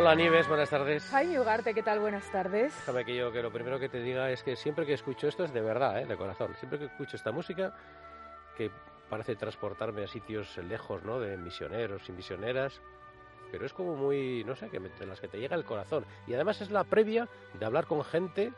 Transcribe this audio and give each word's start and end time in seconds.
Hola 0.00 0.14
Nieves, 0.14 0.48
buenas 0.48 0.70
tardes. 0.70 1.06
Jaime 1.10 1.38
Ugarte, 1.38 1.74
¿qué 1.74 1.82
tal? 1.82 2.00
Buenas 2.00 2.32
tardes. 2.32 2.74
Déjame 2.74 3.04
que 3.04 3.14
yo 3.14 3.30
que 3.30 3.42
lo 3.42 3.52
primero 3.52 3.78
que 3.78 3.90
te 3.90 4.00
diga 4.00 4.30
es 4.30 4.42
que 4.42 4.56
siempre 4.56 4.86
que 4.86 4.94
escucho 4.94 5.28
esto 5.28 5.44
es 5.44 5.52
de 5.52 5.60
verdad, 5.60 6.00
¿eh? 6.00 6.06
de 6.06 6.16
corazón. 6.16 6.54
Siempre 6.58 6.78
que 6.78 6.86
escucho 6.86 7.16
esta 7.16 7.32
música, 7.32 7.74
que 8.56 8.70
parece 9.10 9.36
transportarme 9.36 10.04
a 10.04 10.06
sitios 10.06 10.56
lejos, 10.56 11.04
¿no? 11.04 11.20
De 11.20 11.36
misioneros 11.36 12.08
y 12.08 12.12
misioneras, 12.12 12.80
pero 13.52 13.66
es 13.66 13.74
como 13.74 13.94
muy, 13.94 14.42
no 14.42 14.56
sé, 14.56 14.70
que 14.70 14.80
me, 14.80 14.88
de 14.88 15.04
las 15.04 15.20
que 15.20 15.28
te 15.28 15.38
llega 15.38 15.54
el 15.54 15.66
corazón. 15.66 16.06
Y 16.26 16.32
además 16.32 16.62
es 16.62 16.70
la 16.70 16.84
previa 16.84 17.28
de 17.58 17.66
hablar 17.66 17.84
con 17.84 18.02
gente 18.02 18.54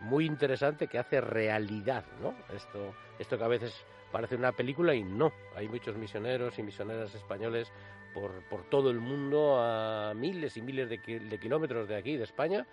muy 0.00 0.24
interesante 0.24 0.88
que 0.88 0.98
hace 0.98 1.20
realidad, 1.20 2.06
¿no? 2.22 2.34
Esto, 2.56 2.94
esto 3.18 3.36
que 3.36 3.44
a 3.44 3.48
veces 3.48 3.84
parece 4.10 4.34
una 4.34 4.52
película 4.52 4.94
y 4.94 5.04
no. 5.04 5.30
Hay 5.54 5.68
muchos 5.68 5.94
misioneros 5.98 6.58
y 6.58 6.62
misioneras 6.62 7.14
españoles 7.14 7.70
por, 8.14 8.42
por 8.48 8.64
todo 8.68 8.90
el 8.90 9.00
mundo 9.00 9.56
a 9.60 10.12
miles 10.14 10.56
y 10.56 10.62
miles 10.62 10.88
de, 10.88 10.98
de 10.98 11.38
kilómetros 11.38 11.88
de 11.88 11.96
aquí, 11.96 12.16
de 12.16 12.24
España, 12.24 12.66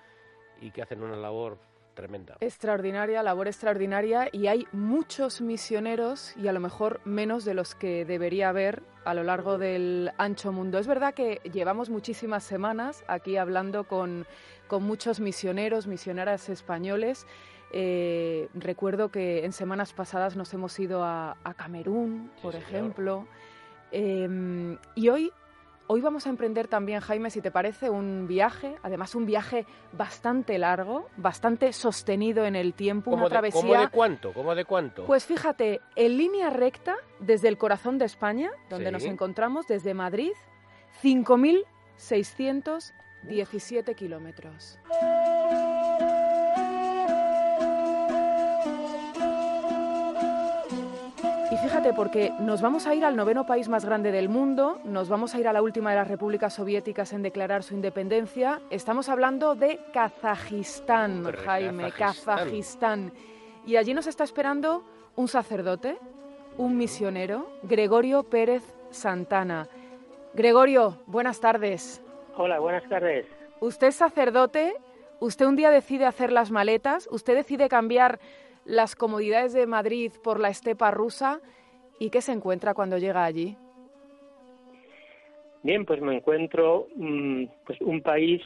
y 0.61 0.71
que 0.71 0.81
hacen 0.81 1.03
una 1.03 1.15
labor 1.15 1.57
tremenda. 1.93 2.37
Extraordinaria, 2.41 3.23
labor 3.23 3.47
extraordinaria 3.47 4.29
y 4.31 4.45
hay 4.47 4.67
muchos 4.71 5.41
misioneros 5.41 6.35
y 6.37 6.47
a 6.47 6.51
lo 6.53 6.59
mejor 6.59 7.01
menos 7.05 7.43
de 7.43 7.55
los 7.55 7.73
que 7.73 8.05
debería 8.05 8.49
haber 8.49 8.83
a 9.03 9.15
lo 9.15 9.23
largo 9.23 9.57
del 9.57 10.11
ancho 10.19 10.51
mundo. 10.51 10.77
Es 10.77 10.85
verdad 10.85 11.15
que 11.15 11.41
llevamos 11.51 11.89
muchísimas 11.89 12.43
semanas 12.43 13.03
aquí 13.07 13.37
hablando 13.37 13.85
con, 13.85 14.27
con 14.67 14.83
muchos 14.83 15.19
misioneros, 15.19 15.87
misioneras 15.87 16.49
españoles. 16.49 17.25
Eh, 17.71 18.47
recuerdo 18.53 19.09
que 19.09 19.43
en 19.43 19.51
semanas 19.51 19.91
pasadas 19.93 20.35
nos 20.35 20.53
hemos 20.53 20.79
ido 20.79 21.03
a, 21.03 21.35
a 21.43 21.53
Camerún, 21.55 22.31
por 22.43 22.53
Sí, 22.53 22.59
ejemplo. 22.59 23.27
Eh, 23.91 24.77
y 24.95 25.09
hoy 25.09 25.31
Hoy 25.89 26.01
vamos 26.01 26.27
a 26.27 26.29
emprender 26.29 26.67
también, 26.67 26.99
Jaime, 26.99 27.29
si 27.29 27.39
te 27.39 27.49
parece, 27.49 27.89
un 27.89 28.27
viaje, 28.27 28.75
además 28.83 29.15
un 29.15 29.25
viaje 29.25 29.65
bastante 29.93 30.57
largo, 30.57 31.07
bastante 31.15 31.71
sostenido 31.71 32.43
en 32.43 32.57
el 32.57 32.73
tiempo, 32.73 33.11
una 33.11 33.19
¿Cómo 33.19 33.27
de, 33.27 33.29
travesía. 33.29 33.61
¿Cómo 33.61 33.73
de 33.79 33.87
cuánto? 33.87 34.33
¿Cómo 34.33 34.53
de 34.53 34.65
cuánto? 34.65 35.05
Pues 35.05 35.25
fíjate, 35.25 35.79
en 35.95 36.17
línea 36.17 36.49
recta, 36.49 36.97
desde 37.21 37.47
el 37.47 37.57
corazón 37.57 37.97
de 37.99 38.03
España, 38.03 38.51
donde 38.69 38.87
Sí. 38.87 38.91
nos 38.91 39.05
encontramos, 39.05 39.65
desde 39.65 39.93
Madrid, 39.93 40.33
5.617 41.01 43.95
kilómetros. 43.95 44.79
Fíjate, 51.67 51.91
porque 51.91 52.31
nos 52.39 52.61
vamos 52.61 52.87
a 52.87 52.95
ir 52.95 53.03
al 53.03 53.17
noveno 53.17 53.45
país 53.45 53.67
más 53.67 53.83
grande 53.83 54.13
del 54.13 54.29
mundo, 54.29 54.79
nos 54.85 55.09
vamos 55.09 55.35
a 55.35 55.39
ir 55.39 55.49
a 55.49 55.51
la 55.51 55.61
última 55.61 55.89
de 55.89 55.97
las 55.97 56.07
repúblicas 56.07 56.53
soviéticas 56.53 57.11
en 57.11 57.23
declarar 57.23 57.61
su 57.61 57.73
independencia. 57.73 58.61
Estamos 58.69 59.09
hablando 59.09 59.53
de 59.53 59.77
Kazajistán, 59.91 61.25
Hombre, 61.25 61.37
Jaime, 61.39 61.91
Kazajistán. 61.91 62.37
Kazajistán. 62.37 63.11
Y 63.65 63.75
allí 63.75 63.93
nos 63.93 64.07
está 64.07 64.23
esperando 64.23 64.85
un 65.17 65.27
sacerdote, 65.27 65.97
un 66.57 66.77
misionero, 66.77 67.51
Gregorio 67.63 68.23
Pérez 68.23 68.63
Santana. 68.89 69.67
Gregorio, 70.33 70.99
buenas 71.05 71.41
tardes. 71.41 72.01
Hola, 72.37 72.59
buenas 72.59 72.87
tardes. 72.87 73.25
Usted 73.59 73.87
es 73.87 73.95
sacerdote, 73.95 74.73
usted 75.19 75.45
un 75.45 75.57
día 75.57 75.69
decide 75.69 76.05
hacer 76.05 76.31
las 76.31 76.49
maletas, 76.49 77.09
usted 77.11 77.35
decide 77.35 77.67
cambiar 77.67 78.19
las 78.63 78.95
comodidades 78.95 79.51
de 79.51 79.67
Madrid 79.67 80.13
por 80.23 80.39
la 80.39 80.47
estepa 80.47 80.91
rusa. 80.91 81.41
¿Y 81.99 82.09
qué 82.09 82.21
se 82.21 82.31
encuentra 82.31 82.73
cuando 82.73 82.97
llega 82.97 83.23
allí? 83.23 83.55
Bien, 85.63 85.85
pues 85.85 86.01
me 86.01 86.15
encuentro 86.15 86.87
mm, 86.95 87.45
pues 87.65 87.81
un 87.81 88.01
país 88.01 88.41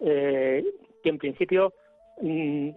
eh, 0.00 0.64
que 1.02 1.08
en 1.08 1.18
principio 1.18 1.72
mm, 2.20 2.70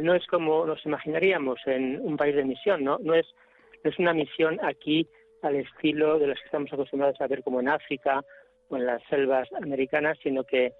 no 0.00 0.14
es 0.14 0.26
como 0.26 0.64
nos 0.66 0.84
imaginaríamos 0.86 1.60
en 1.66 2.00
un 2.00 2.16
país 2.16 2.34
de 2.34 2.44
misión, 2.44 2.84
¿no? 2.84 2.98
No 3.00 3.14
es, 3.14 3.26
no 3.84 3.90
es 3.90 3.98
una 3.98 4.14
misión 4.14 4.58
aquí 4.62 5.06
al 5.42 5.56
estilo 5.56 6.18
de 6.18 6.28
las 6.28 6.38
que 6.38 6.46
estamos 6.46 6.72
acostumbrados 6.72 7.20
a 7.20 7.26
ver 7.26 7.42
como 7.42 7.60
en 7.60 7.68
África 7.68 8.24
o 8.68 8.76
en 8.76 8.86
las 8.86 9.02
selvas 9.08 9.48
americanas, 9.52 10.18
sino 10.22 10.44
que 10.44 10.72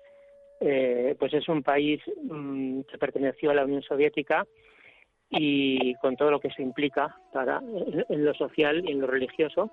eh, 0.60 1.16
pues 1.18 1.32
es 1.34 1.48
un 1.48 1.62
país 1.62 2.00
mm, 2.22 2.82
que 2.82 2.98
perteneció 2.98 3.50
a 3.50 3.54
la 3.54 3.64
Unión 3.64 3.82
Soviética 3.82 4.47
y 5.30 5.94
con 5.96 6.16
todo 6.16 6.30
lo 6.30 6.41
que 6.41 6.50
se 6.50 6.62
implica 6.62 7.16
para 7.32 7.62
en, 8.08 8.24
lo 8.24 8.34
social 8.34 8.84
y 8.84 8.92
en 8.92 9.00
lo 9.00 9.06
religioso. 9.06 9.70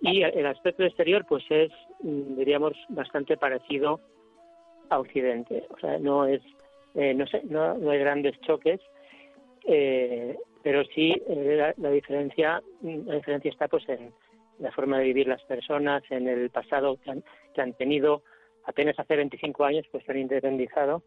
Y 0.00 0.22
el 0.22 0.46
aspecto 0.46 0.84
exterior 0.84 1.24
pues 1.28 1.44
es 1.50 1.72
mm, 2.00 2.36
diríamos 2.36 2.72
bastante 2.88 3.36
parecido 3.36 4.00
a 4.88 5.00
Occidente. 5.00 5.66
O 5.70 5.78
sea 5.78 5.98
no 5.98 6.26
es 6.26 6.42
eh, 6.94 7.14
no 7.14 7.26
sé 7.26 7.42
no, 7.44 7.90
hay 7.90 7.98
grandes 7.98 8.40
choques 8.42 8.80
eh, 9.66 10.36
pero 10.62 10.84
sí 10.94 11.12
eh, 11.28 11.56
la, 11.56 11.74
la 11.76 11.90
diferencia 11.90 12.62
la 12.82 13.14
diferencia 13.16 13.50
está 13.50 13.66
pues 13.68 13.88
en 13.88 14.12
la 14.58 14.72
forma 14.72 14.98
de 14.98 15.04
vivir 15.04 15.26
las 15.28 15.42
personas 15.44 16.02
en 16.10 16.28
el 16.28 16.50
pasado 16.50 16.98
que 17.02 17.10
han, 17.10 17.24
que 17.54 17.62
han 17.62 17.74
tenido. 17.74 18.22
Apenas 18.64 18.98
hace 18.98 19.16
25 19.16 19.64
años 19.64 19.86
pues 19.90 20.04
se 20.04 20.12
han 20.12 20.18
independizado 20.18 21.02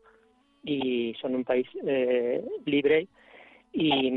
y 0.63 1.13
son 1.21 1.35
un 1.35 1.43
país 1.43 1.67
eh, 1.85 2.43
libre 2.65 3.07
y, 3.73 4.07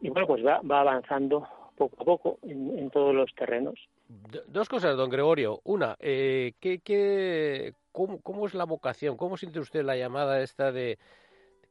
y 0.00 0.08
bueno 0.10 0.26
pues 0.26 0.44
va, 0.44 0.60
va 0.62 0.80
avanzando 0.80 1.46
poco 1.76 1.96
a 2.00 2.04
poco 2.04 2.38
en, 2.42 2.78
en 2.78 2.90
todos 2.90 3.14
los 3.14 3.32
terrenos 3.34 3.78
Dos 4.48 4.68
cosas, 4.68 4.96
don 4.96 5.08
Gregorio. 5.08 5.60
Una, 5.62 5.94
eh, 6.00 6.54
¿qué, 6.58 6.80
qué, 6.80 7.74
cómo, 7.92 8.20
cómo 8.20 8.44
es 8.46 8.54
la 8.54 8.64
vocación? 8.64 9.16
¿Cómo 9.16 9.36
siente 9.36 9.60
usted 9.60 9.84
la 9.84 9.96
llamada 9.96 10.40
esta 10.42 10.72
de... 10.72 10.98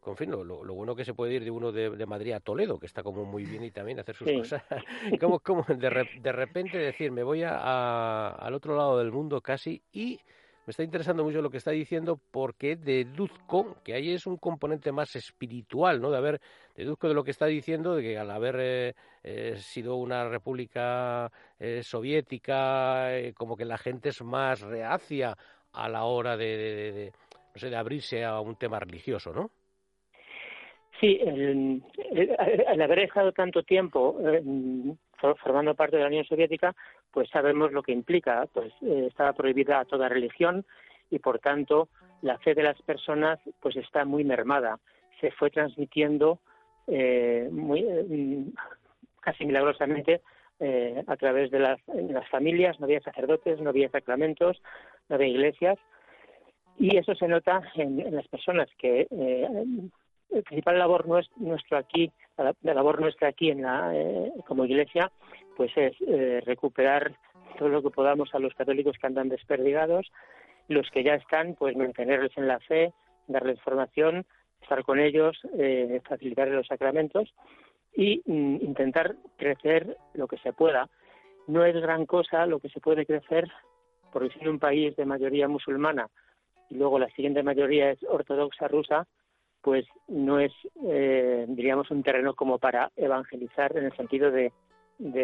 En 0.05 0.15
fin, 0.15 0.31
lo, 0.31 0.45
lo- 0.45 0.63
lo 0.63 0.73
bueno 0.73 0.95
que 0.95 1.03
se 1.03 1.13
puede 1.13 1.33
ir 1.33 1.43
de 1.43 1.51
uno 1.51 1.73
de, 1.73 1.89
de 1.89 2.05
Madrid 2.05 2.31
a 2.31 2.39
Toledo, 2.39 2.79
que 2.79 2.85
está 2.85 3.03
como 3.03 3.25
muy 3.25 3.43
bien 3.43 3.65
y 3.65 3.71
también 3.71 3.99
hacer 3.99 4.15
sus 4.15 4.29
Sí. 4.29 4.37
cosas. 4.37 4.63
¿Cómo, 5.19 5.39
cómo 5.41 5.65
de, 5.67 5.89
re- 5.89 6.09
de 6.13 6.31
repente 6.31 6.77
decir, 6.77 7.11
me 7.11 7.23
voy 7.23 7.43
a, 7.43 7.57
a- 7.57 8.29
al 8.35 8.53
otro 8.53 8.73
lado 8.77 8.97
del 8.99 9.11
mundo 9.11 9.41
casi 9.41 9.81
y 9.91 10.17
me 10.65 10.71
está 10.71 10.83
interesando 10.83 11.23
mucho 11.25 11.41
lo 11.41 11.49
que 11.49 11.57
está 11.57 11.71
diciendo 11.71 12.19
porque 12.31 12.77
deduzco 12.77 13.75
que 13.83 13.95
ahí 13.95 14.11
es 14.13 14.25
un 14.27 14.37
componente 14.37 14.91
más 14.93 15.13
espiritual, 15.15 15.99
¿no? 15.99 16.09
De 16.11 16.17
haber, 16.17 16.39
deduzco 16.79 17.07
de 17.07 17.13
lo 17.13 17.23
que 17.23 17.31
está 17.31 17.45
diciendo, 17.45 17.95
de 17.95 18.03
que 18.03 18.17
al 18.17 18.31
haber 18.31 18.55
eh, 18.59 18.93
eh, 19.23 19.55
sido 19.57 19.95
una 19.95 20.27
república 20.27 21.31
eh, 21.59 21.81
soviética, 21.83 23.09
como 23.35 23.55
que 23.55 23.65
la 23.65 23.77
gente 23.77 24.09
es 24.09 24.21
más 24.21 24.61
reacia 24.61 25.35
a 25.73 25.89
la 25.89 26.03
hora 26.03 26.35
de, 26.37 27.11
no 27.53 27.59
sé, 27.59 27.69
de 27.69 27.75
abrirse 27.75 28.23
a 28.25 28.39
un 28.39 28.55
tema 28.55 28.79
religioso, 28.79 29.33
¿no? 29.33 29.51
Sí, 30.99 31.17
el, 31.21 31.81
el- 32.11 32.81
haber 32.81 32.99
estado 32.99 33.31
tanto 33.31 33.63
tiempo 33.63 34.17
for- 35.17 35.37
formando 35.37 35.73
parte 35.73 35.95
de 35.95 36.01
la 36.01 36.09
Unión 36.09 36.25
Soviética, 36.25 36.75
pues 37.11 37.29
sabemos 37.29 37.71
lo 37.71 37.81
que 37.83 37.93
implica. 37.93 38.47
Pues 38.53 38.73
estaba 38.81 39.31
prohibida 39.33 39.85
toda 39.85 40.09
religión 40.09 40.65
y, 41.09 41.19
por 41.19 41.39
tanto, 41.39 41.87
la 42.21 42.37
fe 42.39 42.53
de 42.53 42.63
las 42.63 42.81
personas 42.81 43.39
pues 43.61 43.77
está 43.77 44.03
muy 44.03 44.25
mermada. 44.25 44.79
Se 45.21 45.31
fue 45.31 45.49
transmitiendo 45.49 46.39
eh, 46.89 47.47
muy, 47.51 47.83
mm, 47.83 48.53
casi 49.21 49.45
milagrosamente 49.45 50.21
eh, 50.59 51.03
a 51.07 51.15
través 51.15 51.51
de 51.51 51.59
las, 51.59 51.79
familias. 52.29 52.79
No 52.79 52.85
había 52.85 53.01
sacerdotes, 53.01 53.59
no 53.59 53.69
había 53.69 53.89
sacramentos, 53.89 54.61
no 55.07 55.15
había 55.15 55.27
iglesias. 55.27 55.77
Y 56.77 56.97
eso 56.97 57.13
se 57.15 57.27
nota 57.27 57.61
en, 57.75 58.15
las 58.15 58.27
personas 58.27 58.69
que 58.77 59.07
eh, 59.09 59.47
el 60.31 60.43
principal 60.43 60.79
labor 60.79 61.05
nues- 61.07 61.29
nuestro 61.37 61.77
aquí, 61.77 62.11
la, 62.37 62.53
la 62.61 62.73
labor 62.73 63.01
nuestra 63.01 63.29
aquí 63.29 63.49
en 63.49 63.61
la, 63.63 63.91
eh, 63.93 64.31
como 64.47 64.65
iglesia, 64.65 65.11
pues 65.57 65.71
es 65.75 65.93
recuperar 66.45 67.13
todo 67.57 67.67
lo 67.67 67.81
que 67.83 67.89
podamos 67.89 68.33
a 68.33 68.39
los 68.39 68.53
católicos 68.53 68.95
que 68.97 69.07
andan 69.07 69.27
desperdigados, 69.27 70.09
los 70.69 70.89
que 70.91 71.03
ya 71.03 71.15
están, 71.15 71.55
pues 71.55 71.75
mantenerles 71.75 72.31
en 72.37 72.47
la 72.47 72.59
fe, 72.59 72.93
darles 73.27 73.59
formación, 73.61 74.25
estar 74.61 74.83
con 74.83 74.99
ellos, 74.99 75.37
eh, 75.57 76.01
facilitarles 76.07 76.55
los 76.55 76.67
sacramentos 76.67 77.33
y 77.95 78.21
mm, 78.25 78.55
intentar 78.61 79.15
crecer 79.37 79.97
lo 80.13 80.27
que 80.27 80.37
se 80.37 80.53
pueda. 80.53 80.89
No 81.47 81.65
es 81.65 81.75
gran 81.75 82.05
cosa 82.05 82.45
lo 82.45 82.59
que 82.59 82.69
se 82.69 82.79
puede 82.79 83.05
crecer, 83.05 83.49
porque 84.11 84.29
si 84.29 84.39
en 84.41 84.49
un 84.49 84.59
país 84.59 84.95
de 84.95 85.05
mayoría 85.05 85.47
musulmana 85.47 86.09
y 86.69 86.75
luego 86.75 86.99
la 86.99 87.09
siguiente 87.09 87.43
mayoría 87.43 87.91
es 87.91 87.99
ortodoxa 88.03 88.67
rusa, 88.67 89.07
pues 89.61 89.85
no 90.07 90.39
es, 90.39 90.53
eh, 90.85 91.45
diríamos, 91.49 91.91
un 91.91 92.03
terreno 92.03 92.33
como 92.33 92.59
para 92.59 92.91
evangelizar 92.95 93.75
en 93.75 93.85
el 93.85 93.95
sentido 93.95 94.31
de, 94.31 94.51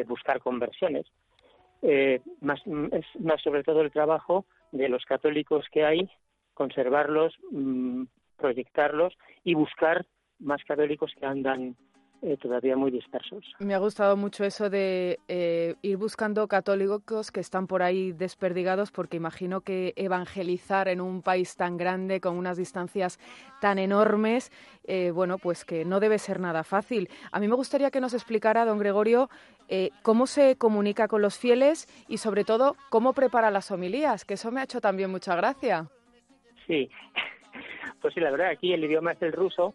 buscar 0.07 0.39
conversiones. 0.39 1.05
Eh, 1.81 2.21
más, 2.39 2.61
es 2.91 3.05
más 3.19 3.41
sobre 3.41 3.63
todo 3.63 3.81
el 3.81 3.91
trabajo 3.91 4.45
de 4.71 4.87
los 4.87 5.03
católicos 5.05 5.65
que 5.71 5.83
hay, 5.83 6.09
conservarlos, 6.53 7.35
mm, 7.51 8.03
proyectarlos 8.37 9.13
y 9.43 9.53
buscar 9.53 10.05
más 10.39 10.63
católicos 10.65 11.11
que 11.17 11.25
andan 11.25 11.75
eh, 12.21 12.37
todavía 12.37 12.75
muy 12.75 12.89
dispersos. 12.89 13.43
Me 13.59 13.75
ha 13.75 13.77
gustado 13.77 14.17
mucho 14.17 14.45
eso 14.45 14.69
de 14.69 15.19
eh, 15.27 15.75
ir 15.83 15.97
buscando 15.97 16.47
católicos 16.47 17.31
que 17.31 17.39
están 17.39 17.67
por 17.67 17.83
ahí 17.83 18.13
desperdigados, 18.13 18.91
porque 18.91 19.17
imagino 19.17 19.61
que 19.61 19.93
evangelizar 19.95 20.87
en 20.87 21.01
un 21.01 21.21
país 21.21 21.55
tan 21.55 21.77
grande, 21.77 22.21
con 22.21 22.35
unas 22.37 22.57
distancias 22.57 23.19
tan 23.61 23.77
enormes, 23.77 24.51
eh, 24.85 25.11
bueno, 25.11 25.37
pues 25.37 25.65
que 25.65 25.85
no 25.85 25.99
debe 25.99 26.17
ser 26.17 26.39
nada 26.39 26.63
fácil. 26.63 27.09
A 27.31 27.39
mí 27.39 27.47
me 27.47 27.55
gustaría 27.55 27.91
que 27.91 28.01
nos 28.01 28.15
explicara, 28.15 28.65
don 28.65 28.79
Gregorio, 28.79 29.29
cómo 30.01 30.25
se 30.25 30.57
comunica 30.57 31.07
con 31.07 31.21
los 31.21 31.37
fieles 31.37 31.87
y, 32.07 32.17
sobre 32.17 32.43
todo, 32.43 32.75
cómo 32.89 33.13
prepara 33.13 33.51
las 33.51 33.71
homilías, 33.71 34.23
que 34.25 34.35
eso 34.35 34.51
me 34.51 34.61
ha 34.61 34.63
hecho 34.63 34.79
también 34.79 35.11
mucha 35.11 35.35
gracia. 35.35 35.89
Sí, 36.67 36.89
pues 38.05 38.13
sí, 38.13 38.19
la 38.19 38.29
verdad, 38.29 38.49
aquí 38.49 38.71
el 38.71 38.83
idioma 38.83 39.13
es 39.13 39.21
el 39.23 39.31
ruso 39.31 39.73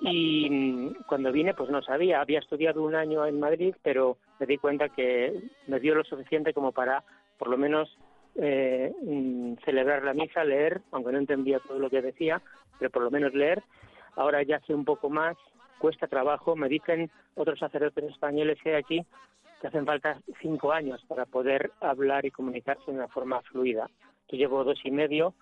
y 0.00 0.48
mm, 0.48 0.94
cuando 1.06 1.30
vine 1.30 1.52
pues 1.52 1.68
no 1.68 1.82
sabía, 1.82 2.22
había 2.22 2.38
estudiado 2.38 2.82
un 2.82 2.94
año 2.94 3.26
en 3.26 3.38
Madrid, 3.38 3.74
pero 3.82 4.16
me 4.40 4.46
di 4.46 4.56
cuenta 4.56 4.88
que 4.88 5.42
me 5.66 5.78
dio 5.78 5.94
lo 5.94 6.02
suficiente 6.02 6.54
como 6.54 6.72
para 6.72 7.04
por 7.36 7.48
lo 7.48 7.58
menos 7.58 7.94
eh, 8.36 8.94
mm, 9.02 9.56
celebrar 9.62 10.04
la 10.04 10.14
misa, 10.14 10.42
leer, 10.42 10.80
aunque 10.90 11.12
no 11.12 11.18
entendía 11.18 11.58
todo 11.58 11.78
lo 11.78 11.90
que 11.90 12.00
decía, 12.00 12.40
pero 12.78 12.90
por 12.90 13.02
lo 13.02 13.10
menos 13.10 13.34
leer. 13.34 13.62
Ahora 14.14 14.42
ya 14.42 14.58
sé 14.60 14.72
un 14.72 14.86
poco 14.86 15.10
más, 15.10 15.36
cuesta 15.78 16.06
trabajo, 16.06 16.56
me 16.56 16.70
dicen 16.70 17.10
otros 17.34 17.58
sacerdotes 17.58 18.04
españoles 18.04 18.58
que 18.62 18.70
hay 18.70 18.76
aquí 18.76 19.06
que 19.60 19.66
hacen 19.66 19.84
falta 19.84 20.18
cinco 20.40 20.72
años 20.72 21.04
para 21.08 21.26
poder 21.26 21.72
hablar 21.82 22.24
y 22.24 22.30
comunicarse 22.30 22.90
de 22.90 22.96
una 22.96 23.08
forma 23.08 23.42
fluida. 23.42 23.90
Yo 24.28 24.38
llevo 24.38 24.64
dos 24.64 24.80
y 24.82 24.90
medio 24.90 25.34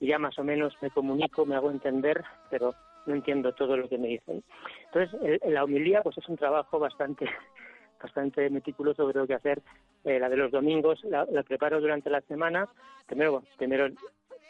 y 0.00 0.08
ya 0.08 0.18
más 0.18 0.38
o 0.38 0.44
menos 0.44 0.74
me 0.80 0.90
comunico, 0.90 1.46
me 1.46 1.54
hago 1.54 1.70
entender, 1.70 2.24
pero 2.48 2.74
no 3.06 3.14
entiendo 3.14 3.52
todo 3.52 3.76
lo 3.76 3.88
que 3.88 3.98
me 3.98 4.08
dicen. 4.08 4.42
Entonces, 4.86 5.40
la 5.44 5.64
homilía 5.64 6.02
pues 6.02 6.16
es 6.18 6.28
un 6.28 6.36
trabajo 6.36 6.78
bastante 6.78 7.26
bastante 8.02 8.48
meticuloso 8.50 9.08
creo 9.10 9.26
que 9.26 9.34
hacer. 9.34 9.62
Eh, 10.04 10.18
la 10.18 10.28
de 10.28 10.36
los 10.36 10.50
domingos 10.50 11.04
la, 11.04 11.26
preparo 11.42 11.80
durante 11.80 12.10
la 12.10 12.22
semana. 12.22 12.68
Primero, 13.06 13.42
primero 13.58 13.88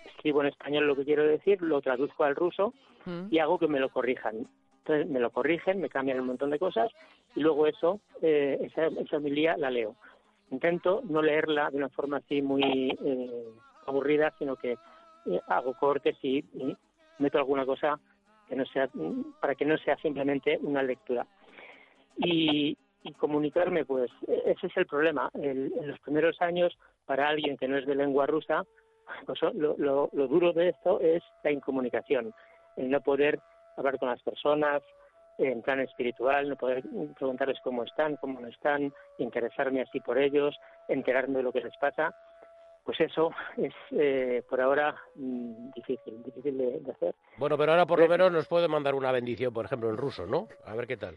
escribo 0.06 0.42
en 0.42 0.48
español 0.48 0.86
lo 0.86 0.96
que 0.96 1.04
quiero 1.04 1.24
decir, 1.24 1.60
lo 1.60 1.80
traduzco 1.80 2.24
al 2.24 2.36
ruso 2.36 2.72
mm. 3.04 3.26
y 3.30 3.38
hago 3.38 3.58
que 3.58 3.66
me 3.66 3.80
lo 3.80 3.88
corrijan. 3.88 4.46
Entonces 4.78 5.08
me 5.08 5.20
lo 5.20 5.30
corrigen, 5.30 5.80
me 5.80 5.88
cambian 5.88 6.20
un 6.20 6.26
montón 6.26 6.50
de 6.50 6.58
cosas 6.58 6.90
y 7.34 7.40
luego 7.40 7.66
eso, 7.66 8.00
eh, 8.22 8.58
esa, 8.62 8.86
esa 8.86 9.16
homilía 9.16 9.56
la 9.56 9.70
leo. 9.70 9.96
Intento 10.50 11.02
no 11.04 11.22
leerla 11.22 11.70
de 11.70 11.76
una 11.76 11.88
forma 11.88 12.18
así 12.18 12.42
muy 12.42 12.96
eh, 13.04 13.44
aburrida, 13.86 14.32
sino 14.38 14.56
que 14.56 14.76
hago 15.46 15.74
cortes 15.74 16.16
y 16.22 16.44
meto 17.18 17.38
alguna 17.38 17.66
cosa 17.66 17.98
que 18.48 18.56
no 18.56 18.64
sea, 18.66 18.88
para 19.40 19.54
que 19.54 19.64
no 19.64 19.78
sea 19.78 19.96
simplemente 19.98 20.58
una 20.62 20.82
lectura. 20.82 21.26
Y, 22.16 22.76
comunicarme, 23.16 23.84
pues 23.86 24.10
ese 24.26 24.66
es 24.66 24.76
el 24.76 24.86
problema. 24.86 25.30
en 25.34 25.70
los 25.86 25.98
primeros 26.00 26.40
años, 26.42 26.76
para 27.06 27.28
alguien 27.28 27.56
que 27.56 27.66
no 27.66 27.78
es 27.78 27.86
de 27.86 27.94
lengua 27.94 28.26
rusa, 28.26 28.64
pues, 29.26 29.40
lo, 29.54 29.76
lo, 30.12 30.28
duro 30.28 30.52
de 30.52 30.70
esto 30.70 31.00
es 31.00 31.22
la 31.42 31.50
incomunicación, 31.50 32.32
el 32.76 32.90
no 32.90 33.00
poder 33.00 33.40
hablar 33.76 33.98
con 33.98 34.08
las 34.08 34.22
personas 34.22 34.82
en 35.38 35.62
plan 35.62 35.80
espiritual, 35.80 36.48
no 36.48 36.56
poder 36.56 36.82
preguntarles 37.16 37.58
cómo 37.62 37.84
están, 37.84 38.16
cómo 38.16 38.40
no 38.40 38.48
están, 38.48 38.92
interesarme 39.18 39.80
así 39.80 40.00
por 40.00 40.18
ellos, 40.18 40.54
enterarme 40.88 41.38
de 41.38 41.42
lo 41.44 41.52
que 41.52 41.62
les 41.62 41.76
pasa 41.78 42.14
pues 42.90 43.08
eso 43.08 43.30
es 43.56 43.72
eh, 43.92 44.42
por 44.50 44.60
ahora 44.60 44.96
mm, 45.14 45.70
difícil, 45.76 46.20
difícil 46.24 46.58
de, 46.58 46.90
hacer. 46.90 47.14
Bueno, 47.36 47.56
pero 47.56 47.70
ahora 47.70 47.86
por 47.86 48.00
lo 48.00 48.08
menos 48.08 48.32
nos 48.32 48.48
puede 48.48 48.66
mandar 48.66 48.96
una 48.96 49.12
bendición, 49.12 49.54
por 49.54 49.64
ejemplo, 49.64 49.90
en 49.90 49.96
ruso, 49.96 50.26
¿no? 50.26 50.48
A 50.64 50.74
ver 50.74 50.88
qué 50.88 50.96
tal. 50.96 51.16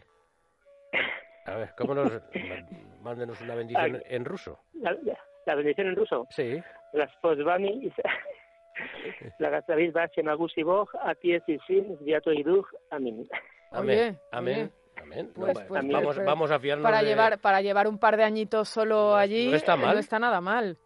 A 1.46 1.56
ver, 1.56 1.70
¿cómo 1.76 1.96
nos... 1.96 2.12
mándenos 3.02 3.40
una 3.40 3.56
bendición 3.56 4.00
en 4.06 4.24
ruso. 4.24 4.60
La, 4.74 5.54
bendición 5.56 5.88
en 5.88 5.96
ruso? 5.96 6.28
Sí. 6.30 6.62
Las 6.92 7.10
posvami... 7.16 7.90
La 9.40 9.50
Gastavil 9.50 9.92
Magusi 10.22 10.62
Bog, 10.62 10.90
a 11.02 11.14
ti 11.16 11.34
y 11.34 11.58
sin, 11.66 11.98
Viato 12.04 12.32
y 12.32 12.44
Dug, 12.44 12.66
Amén. 12.90 13.26
Amén. 13.72 14.16
Amén. 14.30 14.72
Amén. 15.02 15.32
Pues, 15.34 15.58
pues, 15.66 15.88
vamos, 15.88 16.24
vamos 16.24 16.50
a 16.52 16.58
fiarnos 16.58 16.84
para 16.84 17.02
llevar 17.02 17.38
para 17.38 17.60
llevar 17.60 17.88
un 17.88 17.98
par 17.98 18.16
de 18.16 18.24
añitos 18.24 18.68
solo 18.68 19.16
allí 19.16 19.48
no 19.48 19.56
está 19.56 19.76
mal. 19.76 19.94
no 19.94 20.00
está 20.00 20.18
nada 20.18 20.40
mal 20.40 20.78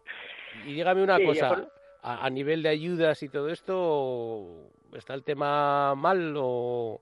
y 0.65 0.73
dígame 0.73 1.03
una 1.03 1.19
cosa, 1.23 1.67
a, 2.01 2.29
nivel 2.29 2.63
de 2.63 2.69
ayudas 2.69 3.21
y 3.23 3.29
todo 3.29 3.49
esto, 3.49 4.71
¿está 4.93 5.13
el 5.13 5.23
tema 5.23 5.95
mal 5.95 6.33
o...? 6.37 7.01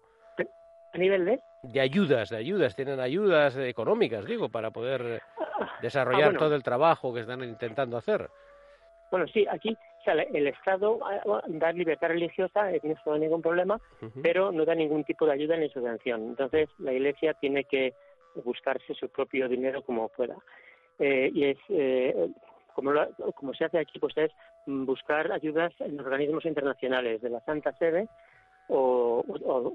¿A 0.93 0.97
nivel 0.97 1.25
de? 1.25 1.39
De 1.63 1.81
ayudas, 1.81 2.29
de 2.29 2.37
ayudas, 2.37 2.75
tienen 2.75 2.99
ayudas 2.99 3.57
económicas, 3.57 4.25
digo, 4.25 4.49
para 4.49 4.71
poder 4.71 5.21
ah, 5.39 5.77
desarrollar 5.81 6.35
ah, 6.35 6.37
todo 6.37 6.55
el 6.55 6.63
trabajo 6.63 7.13
que 7.13 7.21
están 7.21 7.43
intentando 7.43 7.97
hacer. 7.97 8.29
Bueno, 9.11 9.27
sí, 9.27 9.45
aquí 9.49 9.77
el 10.15 10.47
Estado 10.47 10.99
ah, 11.03 11.41
da 11.47 11.71
libertad 11.71 12.07
religiosa, 12.09 12.71
no 13.05 13.13
hay 13.13 13.19
ningún 13.19 13.41
problema, 13.41 13.79
pero 14.23 14.51
no 14.51 14.65
da 14.65 14.75
ningún 14.75 15.03
tipo 15.03 15.25
de 15.25 15.33
ayuda 15.33 15.57
ni 15.57 15.69
subvención. 15.69 16.23
Entonces, 16.23 16.69
la 16.79 16.93
Iglesia 16.93 17.33
tiene 17.33 17.65
que 17.65 17.93
buscarse 18.43 18.93
su 18.93 19.09
propio 19.09 19.49
dinero 19.49 19.81
como 19.81 20.09
pueda. 20.09 20.35
Eh, 20.99 21.29
y 21.33 21.45
es 21.45 21.57
eh, 21.69 22.29
como, 22.77 22.91
como 23.33 23.55
se 23.55 23.65
hace 23.65 23.79
aquí, 23.79 23.97
pues 23.97 24.15
es 24.17 24.31
buscar 24.67 25.31
ayudas 25.31 25.73
en 25.79 25.99
organismos 25.99 26.45
internacionales 26.45 27.19
de 27.23 27.31
la 27.31 27.39
Santa 27.41 27.75
Sede 27.79 28.07
o, 28.67 29.25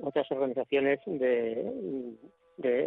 otras 0.04 0.30
organizaciones 0.30 1.00
de, 1.06 2.16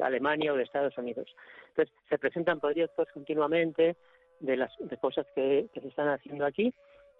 Alemania 0.01 0.53
o 0.53 0.55
de 0.55 0.63
Estados 0.63 0.97
Unidos. 0.97 1.27
Entonces, 1.67 1.93
se 2.07 2.17
presentan 2.17 2.61
proyectos 2.61 3.09
continuamente 3.13 3.97
de 4.39 4.55
las 4.55 4.71
de 4.79 4.95
cosas 4.95 5.27
que, 5.35 5.67
se 5.73 5.85
están 5.85 6.07
haciendo 6.07 6.45
aquí 6.45 6.73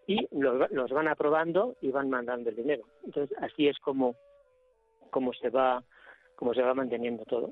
y 0.08 0.26
los, 0.32 0.90
van 0.92 1.10
aprobando 1.10 1.76
y 1.82 1.92
van 1.92 2.10
mandando 2.10 2.50
el 2.50 2.56
dinero. 2.56 2.86
Entonces, 3.04 3.38
así 3.42 3.68
es 3.68 3.78
como, 3.80 4.16
como 5.10 5.34
se 5.34 5.50
va 5.50 5.84
como 6.38 6.54
se 6.54 6.62
va 6.62 6.74
manteniendo 6.74 7.26
todo. 7.26 7.52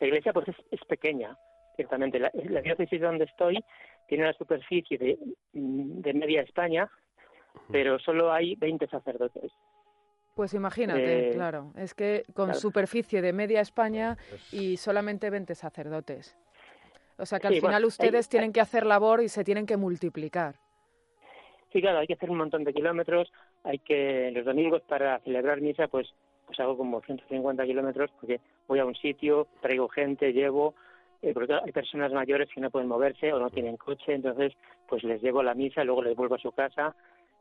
La 0.00 0.08
iglesia 0.08 0.32
pues 0.32 0.48
es, 0.48 0.80
pequeña, 0.86 1.36
ciertamente. 1.76 2.18
La, 2.18 2.32
la 2.32 2.62
diócesis 2.62 3.00
donde 3.00 3.24
estoy 3.24 3.62
tiene 4.10 4.24
la 4.24 4.32
superficie 4.32 4.98
de, 4.98 5.18
mm, 5.52 6.00
de 6.00 6.14
media 6.14 6.42
España, 6.42 6.90
pero 7.70 7.98
solo 8.00 8.32
hay 8.32 8.56
20 8.56 8.88
sacerdotes. 8.88 9.52
Pues 10.34 10.52
imagínate, 10.52 11.28
eh, 11.28 11.32
claro, 11.32 11.72
es 11.76 11.94
que 11.94 12.24
con 12.34 12.54
superficie 12.54 13.22
de 13.22 13.32
media 13.32 13.60
España 13.60 14.16
y 14.50 14.76
solamente 14.76 15.30
20 15.30 15.54
sacerdotes. 15.54 16.36
O 17.18 17.26
sea 17.26 17.38
que 17.38 17.48
al 17.48 17.60
final 17.60 17.84
ustedes 17.84 18.28
tienen 18.28 18.52
que 18.52 18.60
hacer 18.60 18.84
labor 18.84 19.22
y 19.22 19.28
se 19.28 19.44
tienen 19.44 19.64
que 19.64 19.76
multiplicar. 19.76 20.56
Sí, 21.72 21.80
claro, 21.80 21.98
hay 21.98 22.08
que 22.08 22.14
hacer 22.14 22.30
un 22.30 22.38
montón 22.38 22.64
de 22.64 22.72
kilómetros, 22.72 23.30
hay 23.62 23.78
que 23.78 24.32
los 24.32 24.44
domingos 24.44 24.82
para 24.82 25.20
celebrar 25.20 25.60
misa, 25.60 25.86
pues 25.86 26.12
pues 26.46 26.58
hago 26.58 26.76
como 26.76 27.00
150 27.00 27.64
kilómetros 27.64 28.10
porque 28.18 28.40
voy 28.66 28.80
a 28.80 28.84
un 28.84 28.96
sitio, 28.96 29.46
traigo 29.60 29.88
gente, 29.88 30.32
llevo, 30.32 30.74
eh, 31.22 31.32
porque 31.34 31.54
hay 31.54 31.72
personas 31.72 32.12
mayores 32.12 32.48
que 32.54 32.60
no 32.60 32.70
pueden 32.70 32.88
moverse 32.88 33.32
o 33.32 33.38
no 33.38 33.50
tienen 33.50 33.76
coche, 33.76 34.14
entonces 34.14 34.54
pues 34.88 35.04
les 35.04 35.22
llevo 35.22 35.42
la 35.42 35.54
misa, 35.54 35.84
luego 35.84 36.02
les 36.02 36.16
vuelvo 36.16 36.36
a 36.36 36.38
su 36.38 36.52
casa, 36.52 36.94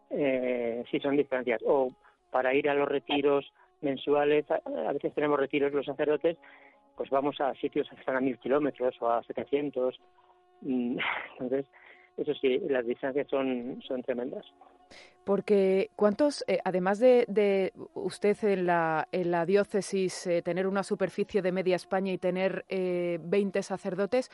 eh, 0.10 0.84
si 0.92 1.00
son 1.00 1.16
distancias. 1.16 1.62
O 1.66 1.94
para 2.30 2.54
ir 2.54 2.70
a 2.70 2.74
los 2.74 2.88
retiros 2.88 3.52
mensuales, 3.82 4.46
a, 4.52 4.92
veces 4.92 5.14
tenemos 5.14 5.40
retiros 5.40 5.72
los 5.72 5.86
sacerdotes, 5.86 6.38
pues 6.96 7.10
vamos 7.10 7.40
a 7.40 7.54
sitios 7.56 7.90
que 7.90 7.96
están 7.96 8.18
a 8.18 8.22
mil 8.22 8.38
kilómetros 8.38 8.96
o 9.02 9.10
a 9.10 9.24
setecientos. 9.24 10.00
Mm, 10.62 10.98
entonces, 11.40 11.66
eso 12.18 12.34
sí, 12.36 12.60
las 12.68 12.86
distancias 12.86 13.28
son, 13.30 13.82
son 13.82 14.04
tremendas. 14.04 14.46
Porque 15.24 15.91
cuántos, 15.96 16.43
eh, 16.48 16.60
además 16.63 16.98
de, 17.00 17.72
usted 17.93 18.38
en 18.43 18.65
la, 18.65 19.08
en 19.12 19.31
la 19.31 19.46
diócesis 19.46 20.25
eh, 20.25 20.41
tener 20.41 20.65
una 20.65 20.84
superficie 20.84 21.41
de 21.41 21.51
media 21.51 21.75
España 21.75 22.12
y 22.12 22.17
tener 22.17 22.65
eh, 22.67 23.19
20 23.22 23.62
sacerdotes, 23.62 24.31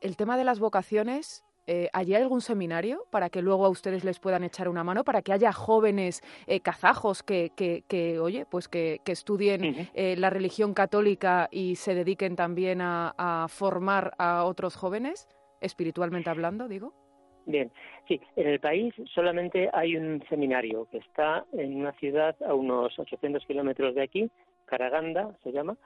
el 0.00 0.16
tema 0.16 0.38
de 0.38 0.44
las 0.44 0.58
vocaciones, 0.58 1.44
eh, 1.66 1.90
¿hay 1.92 2.14
algún 2.14 2.40
seminario 2.40 3.06
para 3.10 3.30
que 3.30 3.42
luego 3.42 3.66
a 3.66 3.68
ustedes 3.68 4.04
les 4.04 4.20
puedan 4.20 4.42
echar 4.42 4.68
una 4.68 4.82
mano, 4.82 5.04
para 5.04 5.22
que 5.22 5.32
haya 5.32 5.52
jóvenes 5.52 6.22
kazajos 6.62 7.22
que, 7.22 7.52
que, 7.54 8.18
oye, 8.18 8.46
pues 8.46 8.68
que, 8.68 9.00
estudien 9.04 9.90
la 9.94 10.30
religión 10.30 10.74
católica 10.74 11.48
y 11.52 11.76
se 11.76 11.94
dediquen 11.94 12.34
también 12.34 12.80
a 12.80 13.46
formar 13.48 14.14
a 14.18 14.44
otros 14.44 14.74
jóvenes, 14.76 15.28
espiritualmente 15.60 16.30
hablando, 16.30 16.66
digo? 16.66 17.01
Bien, 17.46 17.70
sí, 18.06 18.20
en 18.36 18.46
el 18.46 18.60
país 18.60 18.94
solamente 19.12 19.68
hay 19.72 19.96
un 19.96 20.22
seminario 20.28 20.86
que 20.90 20.98
está 20.98 21.44
en 21.52 21.76
una 21.76 21.92
ciudad 21.92 22.36
a 22.46 22.54
unos 22.54 22.96
800 22.98 23.44
kilómetros 23.46 23.94
de 23.94 24.02
aquí, 24.02 24.30
Karaganda 24.66 25.36
se 25.42 25.50
llama 25.50 25.76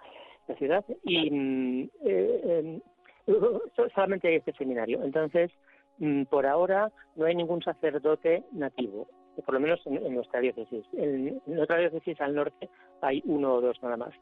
la 0.49 0.55
ciudad, 0.57 0.85
y 1.03 1.31
mm, 1.31 1.89
eh, 2.05 2.81
solamente 3.95 4.29
hay 4.29 4.37
este 4.37 4.53
seminario. 4.53 5.03
Entonces, 5.03 5.51
mm, 5.99 6.25
por 6.25 6.47
ahora 6.47 6.93
no 7.17 7.25
hay 7.25 7.35
ningún 7.35 7.63
sacerdote 7.63 8.45
nativo, 8.53 9.09
por 9.45 9.55
lo 9.55 9.61
menos 9.61 9.81
en, 9.87 10.15
nuestra 10.15 10.41
diócesis. 10.41 10.85
En, 10.93 11.41
en, 11.47 11.59
otra 11.59 11.79
diócesis 11.79 12.21
al 12.21 12.35
norte 12.35 12.69
hay 13.01 13.23
uno 13.25 13.55
o 13.55 13.61
dos 13.61 13.83
nada 13.83 13.97
más. 13.97 14.13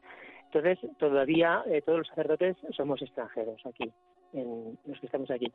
Entonces, 0.45 0.79
todavía 0.97 1.63
eh, 1.67 1.81
todos 1.81 1.99
los 1.99 2.07
sacerdotes 2.07 2.55
somos 2.71 3.01
extranjeros 3.01 3.61
aquí, 3.65 3.91
en 4.33 4.77
los 4.85 4.99
que 4.99 5.05
estamos 5.05 5.29
aquí. 5.29 5.51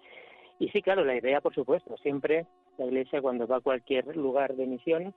Y 0.60 0.68
sí, 0.68 0.82
claro, 0.82 1.04
la 1.04 1.16
idea, 1.16 1.40
por 1.40 1.54
supuesto, 1.54 1.96
siempre 1.96 2.46
la 2.76 2.84
Iglesia 2.84 3.22
cuando 3.22 3.46
va 3.46 3.56
a 3.56 3.60
cualquier 3.60 4.14
lugar 4.14 4.54
de 4.54 4.66
misión, 4.66 5.14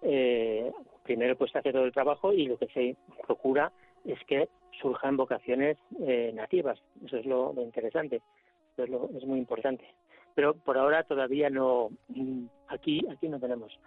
eh, 0.00 0.72
primero 1.04 1.36
pues 1.36 1.54
hace 1.54 1.72
todo 1.72 1.84
el 1.84 1.92
trabajo 1.92 2.32
y 2.32 2.46
lo 2.46 2.56
que 2.56 2.68
se 2.68 2.96
procura 3.26 3.70
es 4.06 4.18
que 4.24 4.48
surjan 4.80 5.18
vocaciones 5.18 5.76
eh, 6.00 6.32
nativas. 6.34 6.80
Eso 7.04 7.18
es 7.18 7.26
lo, 7.26 7.52
interesante, 7.58 8.22
eso 8.72 8.84
es, 8.84 8.88
lo, 8.88 9.10
es 9.14 9.26
muy 9.26 9.38
importante. 9.38 9.84
Pero 10.34 10.54
por 10.54 10.78
ahora 10.78 11.02
todavía 11.02 11.50
no, 11.50 11.90
mm, 12.08 12.46
aquí, 12.68 13.04
aquí 13.10 13.28
no 13.28 13.38
tenemos. 13.38 13.78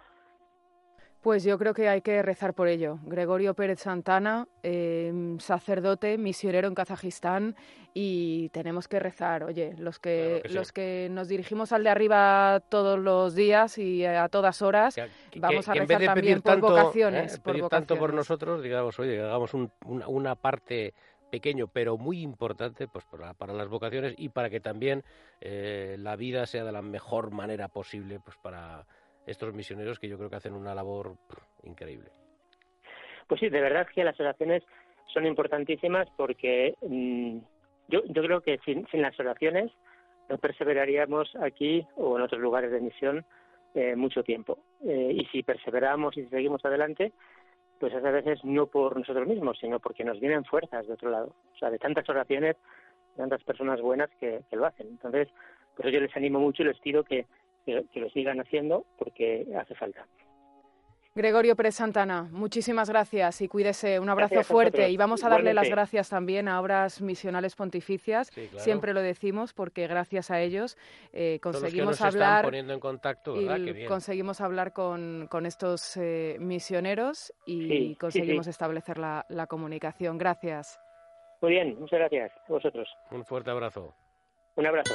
Pues 1.22 1.44
yo 1.44 1.56
creo 1.56 1.72
que 1.72 1.88
hay 1.88 2.00
que 2.00 2.20
rezar 2.20 2.52
por 2.52 2.66
ello. 2.66 2.98
Gregorio 3.04 3.54
Pérez 3.54 3.78
Santana, 3.78 4.48
em, 4.64 5.38
sacerdote, 5.38 6.18
misionero 6.18 6.66
en 6.66 6.74
Kazajistán, 6.74 7.54
y 7.94 8.48
tenemos 8.48 8.88
que 8.88 8.98
rezar. 8.98 9.44
Oye, 9.44 9.74
los 9.78 10.00
que, 10.00 10.42
los 10.50 10.72
que 10.72 11.06
nos 11.12 11.28
dirigimos 11.28 11.70
al 11.70 11.84
de 11.84 11.90
arriba 11.90 12.60
todos 12.68 12.98
los 12.98 13.36
días 13.36 13.78
y 13.78 14.04
a 14.04 14.28
todas 14.28 14.62
horas, 14.62 14.96
vamos 15.36 15.68
a 15.68 15.74
rezar 15.74 16.04
también 16.04 16.42
por 16.42 16.58
vocaciones. 16.58 17.36
¿eh? 17.36 17.40
por 17.40 17.68
tanto 17.68 17.96
por 17.96 18.12
nosotros, 18.12 18.60
digamos, 18.60 18.98
oye, 18.98 19.20
hagamos 19.20 19.52
una, 19.84 20.34
parte 20.34 20.92
pequeño 21.30 21.66
pero 21.66 21.96
muy 21.96 22.20
importante 22.20 22.88
pues 22.88 23.04
para, 23.06 23.32
para 23.32 23.54
las 23.54 23.68
vocaciones 23.68 24.14
y 24.18 24.28
para 24.28 24.50
que 24.50 24.60
también 24.60 25.02
eh, 25.40 25.96
la 25.98 26.16
vida 26.16 26.46
sea 26.46 26.64
de 26.64 26.72
la 26.72 26.82
mejor 26.82 27.30
manera 27.30 27.68
posible 27.68 28.20
pues 28.20 28.36
para 28.36 28.84
estos 29.26 29.54
misioneros 29.54 29.98
que 29.98 30.08
yo 30.08 30.16
creo 30.16 30.30
que 30.30 30.36
hacen 30.36 30.54
una 30.54 30.74
labor 30.74 31.16
increíble. 31.62 32.10
Pues 33.26 33.40
sí, 33.40 33.48
de 33.48 33.60
verdad 33.60 33.86
que 33.94 34.04
las 34.04 34.18
oraciones 34.18 34.62
son 35.12 35.26
importantísimas 35.26 36.08
porque 36.16 36.74
mm, 36.82 37.38
yo, 37.88 38.02
yo 38.06 38.22
creo 38.22 38.40
que 38.40 38.58
sin, 38.64 38.86
sin 38.88 39.02
las 39.02 39.18
oraciones 39.18 39.70
no 40.28 40.38
perseveraríamos 40.38 41.34
aquí 41.36 41.86
o 41.96 42.16
en 42.16 42.22
otros 42.22 42.40
lugares 42.40 42.70
de 42.70 42.80
misión 42.80 43.24
eh, 43.74 43.96
mucho 43.96 44.22
tiempo. 44.22 44.58
Eh, 44.84 45.12
y 45.14 45.24
si 45.26 45.42
perseveramos 45.42 46.16
y 46.16 46.26
seguimos 46.26 46.64
adelante, 46.64 47.12
pues 47.80 47.94
a 47.94 48.00
veces 48.00 48.44
no 48.44 48.66
por 48.66 48.96
nosotros 48.96 49.26
mismos, 49.26 49.58
sino 49.58 49.80
porque 49.80 50.04
nos 50.04 50.20
vienen 50.20 50.44
fuerzas 50.44 50.86
de 50.86 50.92
otro 50.92 51.10
lado. 51.10 51.34
O 51.54 51.58
sea, 51.58 51.70
de 51.70 51.78
tantas 51.78 52.08
oraciones, 52.08 52.56
de 52.56 53.16
tantas 53.16 53.42
personas 53.44 53.80
buenas 53.80 54.10
que, 54.20 54.42
que 54.48 54.56
lo 54.56 54.66
hacen. 54.66 54.88
Entonces, 54.88 55.28
por 55.76 55.88
yo 55.90 56.00
les 56.00 56.14
animo 56.16 56.38
mucho 56.38 56.62
y 56.62 56.66
les 56.66 56.78
pido 56.80 57.02
que, 57.02 57.26
que, 57.64 58.00
lo 58.00 58.10
sigan 58.10 58.40
haciendo 58.40 58.84
porque 58.98 59.46
hace 59.58 59.74
falta. 59.74 60.06
Gregorio 61.14 61.54
Pérez 61.56 61.74
Santana, 61.74 62.22
muchísimas 62.32 62.88
gracias 62.88 63.42
y 63.42 63.48
cuídese. 63.48 64.00
Un 64.00 64.08
abrazo 64.08 64.42
fuerte 64.44 64.88
y 64.88 64.96
vamos 64.96 65.22
a 65.24 65.28
darle 65.28 65.52
las 65.52 65.68
gracias 65.68 66.08
también 66.08 66.48
a 66.48 66.58
Obras 66.58 67.02
Misionales 67.02 67.54
Pontificias. 67.54 68.30
Siempre 68.56 68.94
lo 68.94 69.02
decimos 69.02 69.52
porque 69.52 69.86
gracias 69.86 70.30
a 70.30 70.40
ellos 70.40 70.78
eh, 71.12 71.38
conseguimos 71.42 72.00
hablar 72.00 72.46
poniendo 72.46 72.72
en 72.72 72.80
contacto, 72.80 73.34
conseguimos 73.88 74.40
hablar 74.40 74.72
con, 74.72 75.28
estos 75.44 75.98
eh, 75.98 76.38
misioneros 76.40 77.34
y 77.44 77.94
conseguimos 77.96 78.46
establecer 78.46 78.96
la, 78.96 79.26
la 79.28 79.46
comunicación. 79.46 80.16
Gracias. 80.16 80.80
Muy 81.42 81.50
bien, 81.50 81.78
muchas 81.78 81.98
gracias 81.98 82.32
a 82.48 82.52
vosotros. 82.52 82.88
Un 83.10 83.24
fuerte 83.24 83.50
abrazo. 83.50 83.94
Un 84.56 84.66
abrazo. 84.66 84.94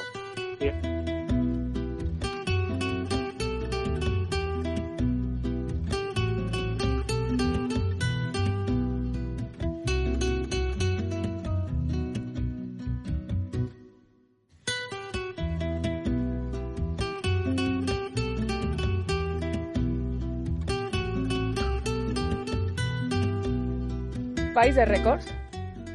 País 24.58 24.74
de 24.74 24.86
récords. 24.86 25.28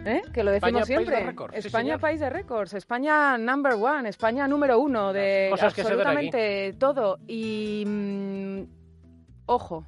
¿Eh? 0.05 0.23
Que 0.33 0.45
lo 0.45 0.53
decimos 0.53 0.87
siempre. 0.87 1.35
España, 1.55 1.99
país 1.99 2.21
de 2.21 2.31
récords. 2.31 2.75
España 2.75 3.37
number 3.37 3.73
one. 3.73 4.09
España 4.09 4.47
número 4.47 4.79
uno 4.79 5.13
de 5.13 5.53
absolutamente 5.61 6.73
todo. 6.79 7.19
Y. 7.27 7.83
Mm, 7.85 8.63
ojo. 9.47 9.85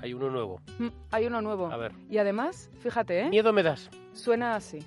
Hay 0.00 0.14
uno 0.14 0.30
nuevo. 0.30 0.62
Mm, 0.78 0.86
hay 1.10 1.26
uno 1.26 1.42
nuevo. 1.42 1.66
A 1.66 1.76
ver. 1.76 1.92
Y 2.08 2.16
además, 2.16 2.70
fíjate, 2.80 3.20
¿eh? 3.20 3.28
Miedo 3.28 3.52
me 3.52 3.62
das. 3.62 3.90
Suena 4.14 4.54
así. 4.54 4.78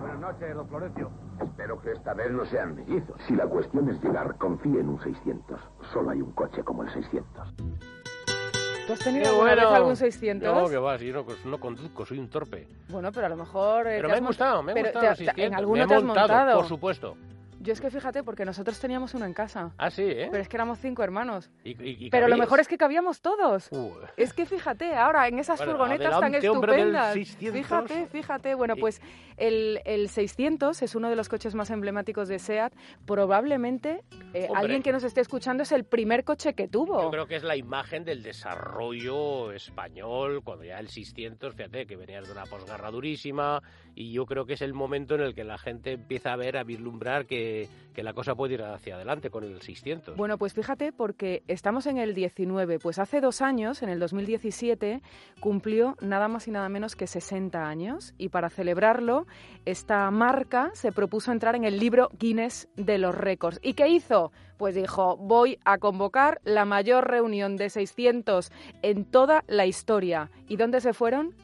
Buenas 0.00 0.18
noches, 0.18 0.54
don 0.56 0.68
Florencio. 0.68 1.23
Espero 1.40 1.80
que 1.80 1.92
esta 1.92 2.14
vez 2.14 2.30
no 2.30 2.44
sean 2.46 2.74
mellizos. 2.74 3.20
Si 3.26 3.34
la 3.34 3.46
cuestión 3.46 3.88
es 3.88 4.02
llegar, 4.02 4.36
confíe 4.38 4.80
en 4.80 4.88
un 4.88 5.00
600. 5.02 5.60
Solo 5.92 6.10
hay 6.10 6.20
un 6.20 6.32
coche 6.32 6.62
como 6.62 6.82
el 6.82 6.90
600. 6.90 7.54
¿Tú 8.86 8.92
has 8.92 8.98
tenido 8.98 9.30
alguna 9.30 9.54
vez 9.54 9.64
algún 9.64 9.96
600? 9.96 10.54
No, 10.54 10.68
que 10.68 10.76
va, 10.76 10.98
si 10.98 11.06
yo 11.06 11.24
no, 11.46 11.58
conduzco, 11.58 12.04
soy 12.04 12.18
un 12.18 12.28
torpe. 12.28 12.68
Bueno, 12.88 13.10
pero 13.12 13.26
a 13.26 13.28
lo 13.30 13.36
mejor... 13.36 13.86
Eh, 13.86 13.96
pero 13.96 14.08
me 14.08 14.14
ha 14.14 14.20
gustado, 14.20 14.62
me 14.62 14.72
ha 14.72 14.74
gustado 14.74 15.06
te, 15.08 15.16
600. 15.16 15.44
En 15.44 15.54
alguno 15.54 15.86
te 15.86 15.94
has 15.94 16.02
montado. 16.02 16.58
Por 16.58 16.68
supuesto. 16.68 17.16
Yo 17.64 17.72
es 17.72 17.80
que 17.80 17.90
fíjate, 17.90 18.22
porque 18.22 18.44
nosotros 18.44 18.78
teníamos 18.78 19.14
uno 19.14 19.24
en 19.24 19.32
casa. 19.32 19.72
Ah, 19.78 19.90
sí, 19.90 20.02
¿eh? 20.02 20.28
Pero 20.30 20.42
es 20.42 20.50
que 20.50 20.56
éramos 20.58 20.78
cinco 20.80 21.02
hermanos. 21.02 21.50
¿Y, 21.64 22.10
Pero 22.10 22.28
lo 22.28 22.36
mejor 22.36 22.60
es 22.60 22.68
que 22.68 22.76
cabíamos 22.76 23.22
todos. 23.22 23.70
Es 24.18 24.34
que 24.34 24.44
fíjate, 24.44 24.94
ahora 24.94 25.26
en 25.28 25.38
esas 25.38 25.64
furgonetas 25.64 26.20
tan 26.20 26.34
estupendas. 26.34 27.14
Fíjate, 27.14 28.06
fíjate. 28.08 28.54
Bueno, 28.54 28.76
pues 28.76 29.00
el, 29.38 29.80
el, 29.86 30.10
600 30.10 30.82
es 30.82 30.94
uno 30.94 31.08
de 31.08 31.16
los 31.16 31.30
coches 31.30 31.54
más 31.54 31.70
emblemáticos 31.70 32.28
de 32.28 32.38
SEAT. 32.38 32.74
Probablemente 33.06 34.04
eh, 34.34 34.48
alguien 34.54 34.82
que 34.82 34.92
nos 34.92 35.02
esté 35.02 35.22
escuchando 35.22 35.62
es 35.62 35.72
el 35.72 35.84
primer 35.84 36.24
coche 36.24 36.52
que 36.52 36.68
tuvo. 36.68 37.00
Yo 37.00 37.10
creo 37.10 37.26
que 37.26 37.36
es 37.36 37.44
la 37.44 37.56
imagen 37.56 38.04
del 38.04 38.22
desarrollo 38.22 39.52
español, 39.52 40.42
cuando 40.44 40.64
ya 40.64 40.78
el 40.78 40.88
600, 40.88 41.54
fíjate, 41.54 41.86
que 41.86 41.96
venías 41.96 42.26
de 42.26 42.32
una 42.32 42.44
posguerra 42.44 42.90
durísima, 42.90 43.62
y 43.94 44.12
yo 44.12 44.26
creo 44.26 44.44
que 44.44 44.52
es 44.52 44.60
el 44.60 44.74
momento 44.74 45.14
en 45.14 45.22
el 45.22 45.34
que 45.34 45.44
la 45.44 45.56
gente 45.56 45.92
empieza 45.92 46.34
a 46.34 46.36
ver, 46.36 46.58
a 46.58 46.64
vislumbrar 46.64 47.24
que 47.24 47.53
que, 47.94 48.02
la 48.02 48.12
cosa 48.12 48.34
puede 48.34 48.54
ir 48.54 48.62
hacia 48.62 48.96
adelante 48.96 49.30
con 49.30 49.44
el 49.44 49.60
600. 49.60 50.16
Bueno, 50.16 50.36
pues 50.36 50.52
fíjate, 50.52 50.92
porque 50.92 51.42
estamos 51.46 51.86
en 51.86 51.98
el 51.98 52.14
19, 52.14 52.78
pues 52.78 52.98
hace 52.98 53.20
dos 53.20 53.40
años, 53.40 53.82
en 53.82 53.88
el 53.88 53.98
2017, 54.00 55.00
cumplió 55.40 55.96
nada 56.00 56.28
más 56.28 56.48
y 56.48 56.50
nada 56.50 56.68
menos 56.68 56.96
que 56.96 57.06
60 57.06 57.66
años 57.66 58.14
y 58.18 58.28
para 58.28 58.50
celebrarlo, 58.50 59.26
esta 59.64 60.10
marca 60.10 60.70
se 60.74 60.92
propuso 60.92 61.32
entrar 61.32 61.54
en 61.54 61.64
el 61.64 61.78
libro 61.78 62.10
Guinness 62.18 62.68
de 62.76 62.98
los 62.98 63.14
récords. 63.14 63.60
¿Y 63.62 63.74
qué 63.74 63.88
hizo? 63.88 64.32
Pues 64.58 64.74
dijo, 64.74 65.16
voy 65.16 65.58
a 65.64 65.78
convocar 65.78 66.40
la 66.44 66.64
mayor 66.64 67.08
reunión 67.08 67.56
de 67.56 67.70
600 67.70 68.50
en 68.82 69.04
toda 69.04 69.44
la 69.46 69.66
historia. 69.66 70.30
¿Y 70.48 70.56
dónde 70.56 70.80
se 70.80 70.92
fueron? 70.92 71.34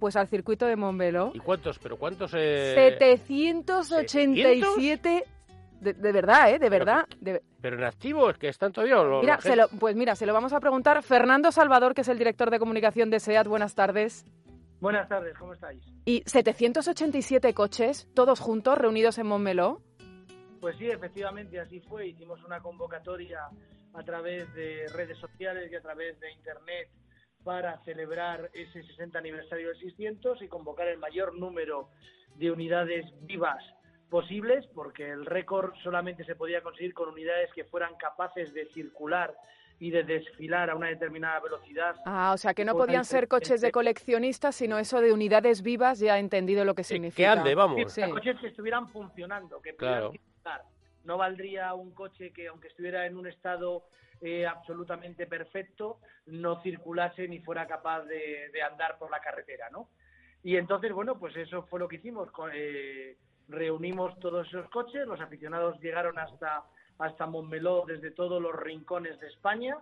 Pues 0.00 0.16
al 0.16 0.26
circuito 0.26 0.66
de 0.66 0.74
Montbeló. 0.76 1.30
¿Y 1.34 1.38
cuántos? 1.38 1.78
¿Pero 1.78 1.96
cuántos? 1.98 2.32
Eh... 2.34 2.96
787... 2.98 5.24
De, 5.80 6.12
verdad, 6.12 6.50
¿eh? 6.50 6.58
De 6.58 6.68
verdad. 6.68 7.06
Pero 7.60 7.76
en 7.76 7.84
activo, 7.84 8.28
es 8.28 8.36
que 8.36 8.48
están 8.48 8.72
todavía... 8.72 8.96
mira, 9.20 9.38
pues 9.78 9.96
mira, 9.96 10.14
se 10.14 10.26
lo 10.26 10.34
vamos 10.34 10.52
a 10.52 10.60
preguntar. 10.60 11.02
Fernando 11.02 11.50
Salvador, 11.52 11.94
que 11.94 12.02
es 12.02 12.08
el 12.08 12.18
director 12.18 12.50
de 12.50 12.58
comunicación 12.58 13.08
de 13.10 13.18
SEAT, 13.20 13.46
buenas 13.46 13.74
tardes. 13.74 14.26
Buenas 14.80 15.08
tardes, 15.08 15.36
¿cómo 15.38 15.54
estáis? 15.54 15.82
¿Y 16.04 16.22
787 16.26 17.54
coches, 17.54 18.08
todos 18.14 18.40
juntos, 18.40 18.76
reunidos 18.78 19.18
en 19.18 19.26
Montmeló? 19.26 19.80
Pues 20.60 20.76
sí, 20.76 20.86
efectivamente, 20.86 21.58
así 21.60 21.80
fue. 21.80 22.08
Hicimos 22.08 22.42
una 22.44 22.60
convocatoria 22.60 23.48
a 23.94 24.02
través 24.02 24.52
de 24.54 24.86
redes 24.94 25.16
sociales 25.18 25.70
y 25.72 25.76
a 25.76 25.80
través 25.80 26.20
de 26.20 26.30
Internet 26.32 26.90
para 27.44 27.78
celebrar 27.84 28.50
ese 28.52 28.82
60 28.82 29.18
aniversario 29.18 29.68
del 29.68 29.78
600 29.78 30.42
y 30.42 30.48
convocar 30.48 30.88
el 30.88 30.98
mayor 30.98 31.34
número 31.38 31.88
de 32.36 32.50
unidades 32.50 33.06
vivas 33.22 33.62
posibles, 34.08 34.66
porque 34.74 35.08
el 35.08 35.24
récord 35.24 35.72
solamente 35.82 36.24
se 36.24 36.34
podía 36.34 36.62
conseguir 36.62 36.92
con 36.94 37.08
unidades 37.08 37.50
que 37.54 37.64
fueran 37.64 37.94
capaces 37.96 38.52
de 38.52 38.66
circular 38.66 39.34
y 39.78 39.90
de 39.90 40.02
desfilar 40.02 40.68
a 40.68 40.76
una 40.76 40.88
determinada 40.88 41.40
velocidad. 41.40 41.96
Ah, 42.04 42.32
o 42.34 42.36
sea, 42.36 42.52
que 42.52 42.66
no 42.66 42.74
podían 42.74 43.04
ser 43.04 43.28
coches 43.28 43.62
de 43.62 43.72
coleccionistas, 43.72 44.54
sino 44.54 44.78
eso 44.78 45.00
de 45.00 45.12
unidades 45.12 45.62
vivas, 45.62 46.00
ya 46.00 46.18
he 46.18 46.20
entendido 46.20 46.66
lo 46.66 46.74
que 46.74 46.84
significa. 46.84 47.34
Que 47.34 47.38
ande, 47.38 47.54
vamos. 47.54 47.90
Sí. 47.90 48.02
Coches 48.02 48.38
que 48.40 48.48
estuvieran 48.48 48.88
funcionando, 48.88 49.62
que 49.62 49.72
pudieran 49.72 50.12
circular. 50.12 50.62
No 51.04 51.16
valdría 51.16 51.72
un 51.72 51.92
coche 51.92 52.30
que, 52.30 52.48
aunque 52.48 52.68
estuviera 52.68 53.06
en 53.06 53.16
un 53.16 53.26
estado 53.26 53.84
eh, 54.20 54.46
absolutamente 54.46 55.26
perfecto 55.26 55.98
no 56.26 56.60
circulase 56.62 57.26
ni 57.26 57.40
fuera 57.40 57.66
capaz 57.66 58.04
de, 58.04 58.50
andar 58.62 58.98
por 58.98 59.10
la 59.10 59.20
carretera, 59.20 59.68
¿no? 59.70 59.88
Y 60.42 60.56
entonces, 60.56 60.92
bueno, 60.92 61.18
pues 61.18 61.36
eso 61.36 61.62
fue 61.64 61.80
lo 61.80 61.88
que 61.88 61.96
hicimos. 61.96 62.28
Eh, 62.52 63.16
reunimos 63.48 64.18
todos 64.20 64.46
esos 64.48 64.68
coches, 64.70 65.06
los 65.06 65.20
aficionados 65.20 65.78
llegaron 65.80 66.18
hasta, 66.18 66.64
hasta 66.98 67.26
Montmeló, 67.26 67.84
desde 67.86 68.10
todos 68.10 68.40
los 68.40 68.54
rincones 68.54 69.18
de 69.20 69.28
España, 69.28 69.76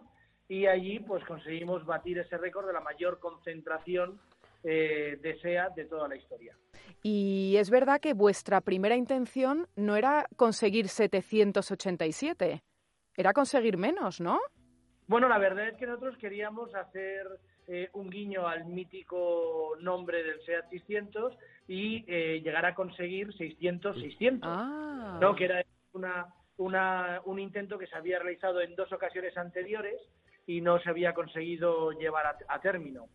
y 0.48 0.66
allí 0.66 1.00
pues 1.00 1.24
conseguimos 1.24 1.84
batir 1.84 2.18
ese 2.18 2.38
récord 2.38 2.66
de 2.66 2.72
la 2.72 2.80
mayor 2.80 3.18
concentración 3.18 4.20
eh, 4.64 5.18
de 5.22 5.38
SEAT 5.40 5.74
de 5.74 5.84
toda 5.84 6.08
la 6.08 6.16
historia. 6.16 6.56
Y 7.02 7.54
es 7.58 7.70
verdad 7.70 8.00
que 8.00 8.14
vuestra 8.14 8.60
primera 8.60 8.96
intención 8.96 9.68
no 9.76 9.96
era 9.96 10.26
conseguir 10.36 10.88
787, 10.88 12.62
era 13.18 13.32
conseguir 13.32 13.76
menos, 13.76 14.20
¿no? 14.20 14.38
Bueno, 15.08 15.28
la 15.28 15.38
verdad 15.38 15.68
es 15.68 15.76
que 15.76 15.86
nosotros 15.86 16.16
queríamos 16.18 16.72
hacer 16.74 17.26
eh, 17.66 17.90
un 17.94 18.08
guiño 18.08 18.46
al 18.46 18.64
mítico 18.66 19.72
nombre 19.80 20.22
del 20.22 20.40
SEAT 20.44 20.70
600 20.70 21.36
y 21.66 22.04
eh, 22.06 22.40
llegar 22.42 22.64
a 22.64 22.74
conseguir 22.76 23.28
600-600, 23.34 24.38
Ah. 24.42 25.18
¿no? 25.20 25.34
que 25.34 25.46
era 25.46 25.64
una, 25.94 26.32
una, 26.58 27.20
un 27.24 27.40
intento 27.40 27.76
que 27.76 27.88
se 27.88 27.96
había 27.96 28.20
realizado 28.20 28.60
en 28.60 28.76
dos 28.76 28.92
ocasiones 28.92 29.36
anteriores 29.36 30.00
y 30.46 30.60
no 30.60 30.78
se 30.78 30.88
había 30.88 31.12
conseguido 31.12 31.90
llevar 31.90 32.26
a, 32.26 32.36
a 32.48 32.60
término. 32.60 33.06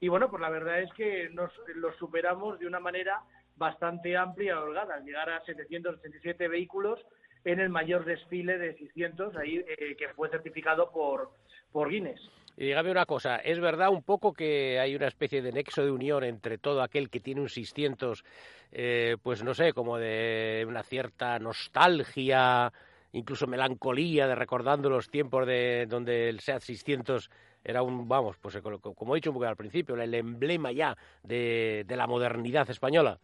Y 0.00 0.08
bueno, 0.08 0.30
pues 0.30 0.40
la 0.40 0.48
verdad 0.48 0.80
es 0.80 0.90
que 0.94 1.28
nos 1.28 1.52
lo 1.74 1.92
superamos 1.98 2.58
de 2.58 2.66
una 2.66 2.80
manera 2.80 3.20
bastante 3.56 4.16
amplia 4.16 4.54
y 4.54 4.56
holgada, 4.56 4.94
al 4.94 5.04
llegar 5.04 5.28
a 5.28 5.44
787 5.44 6.48
vehículos 6.48 6.98
en 7.44 7.60
el 7.60 7.68
mayor 7.68 8.04
desfile 8.04 8.58
de 8.58 8.74
600 8.76 9.36
ahí, 9.36 9.56
eh, 9.56 9.96
que 9.96 10.08
fue 10.14 10.28
certificado 10.28 10.90
por, 10.90 11.30
por 11.72 11.88
Guinness. 11.88 12.20
Y 12.56 12.66
dígame 12.66 12.90
una 12.90 13.06
cosa, 13.06 13.36
¿es 13.36 13.58
verdad 13.58 13.90
un 13.90 14.02
poco 14.02 14.32
que 14.32 14.78
hay 14.78 14.94
una 14.94 15.06
especie 15.06 15.40
de 15.40 15.52
nexo 15.52 15.82
de 15.82 15.90
unión 15.90 16.24
entre 16.24 16.58
todo 16.58 16.82
aquel 16.82 17.08
que 17.08 17.20
tiene 17.20 17.40
un 17.40 17.48
600, 17.48 18.22
eh, 18.72 19.16
pues 19.22 19.42
no 19.42 19.54
sé, 19.54 19.72
como 19.72 19.96
de 19.96 20.66
una 20.68 20.82
cierta 20.82 21.38
nostalgia, 21.38 22.70
incluso 23.12 23.46
melancolía 23.46 24.26
de 24.26 24.34
recordando 24.34 24.90
los 24.90 25.08
tiempos 25.08 25.46
de 25.46 25.86
donde 25.88 26.28
el 26.28 26.40
SEAT 26.40 26.60
600 26.60 27.30
era 27.64 27.82
un, 27.82 28.08
vamos, 28.08 28.36
pues 28.38 28.58
como 28.60 29.14
he 29.14 29.18
dicho 29.18 29.30
un 29.30 29.34
poco 29.34 29.46
al 29.46 29.56
principio, 29.56 29.94
el 29.94 30.14
emblema 30.14 30.72
ya 30.72 30.96
de, 31.22 31.84
de 31.86 31.96
la 31.96 32.06
modernidad 32.06 32.68
española? 32.68 33.18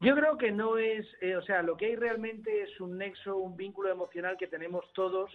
Yo 0.00 0.14
creo 0.14 0.36
que 0.36 0.50
no 0.50 0.76
es, 0.76 1.06
eh, 1.20 1.36
o 1.36 1.42
sea, 1.42 1.62
lo 1.62 1.76
que 1.76 1.86
hay 1.86 1.96
realmente 1.96 2.62
es 2.62 2.80
un 2.80 2.98
nexo, 2.98 3.36
un 3.36 3.56
vínculo 3.56 3.90
emocional 3.90 4.36
que 4.36 4.46
tenemos 4.46 4.84
todos 4.92 5.30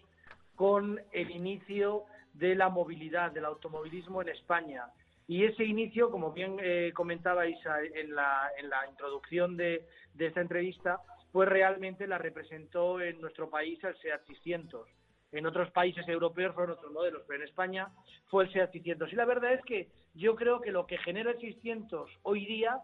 con 0.56 1.00
el 1.12 1.32
inicio 1.32 2.04
de 2.34 2.56
la 2.56 2.70
movilidad, 2.70 3.32
del 3.32 3.46
automovilismo 3.46 4.22
en 4.22 4.30
España. 4.30 4.86
Y 5.28 5.46
ese 5.46 5.64
inicio, 5.64 6.10
como 6.12 6.32
bien 6.34 6.58
eh, 6.62 6.92
comentabais 6.94 7.58
en 7.94 8.16
la, 8.16 8.50
en 8.58 8.70
la 8.70 8.88
introducción 8.90 9.56
de, 9.58 9.86
de 10.14 10.26
esta 10.26 10.42
entrevista, 10.42 11.00
pues 11.32 11.48
realmente 11.48 12.08
la 12.08 12.18
representó 12.18 13.00
en 13.02 13.22
nuestro 13.22 13.50
país 13.50 13.84
el 13.84 13.96
SEAT 13.98 14.26
600. 14.26 14.88
En 15.32 15.46
otros 15.46 15.70
países 15.72 16.08
europeos 16.08 16.56
fueron 16.56 16.76
otros 16.76 16.92
modelos, 16.92 17.22
pero 17.28 17.42
en 17.42 17.48
España 17.48 17.90
fue 18.28 18.46
el 18.46 18.52
SEAT 18.52 18.72
600. 18.72 19.14
Y 19.14 19.16
la 19.16 19.26
verdad 19.26 19.54
es 19.54 19.62
que 19.64 19.90
yo 20.16 20.36
creo 20.36 20.60
que 20.60 20.72
lo 20.72 20.88
que 20.88 20.98
genera 20.98 21.32
el 21.32 21.40
600 21.40 22.10
hoy 22.24 22.46
día 22.46 22.82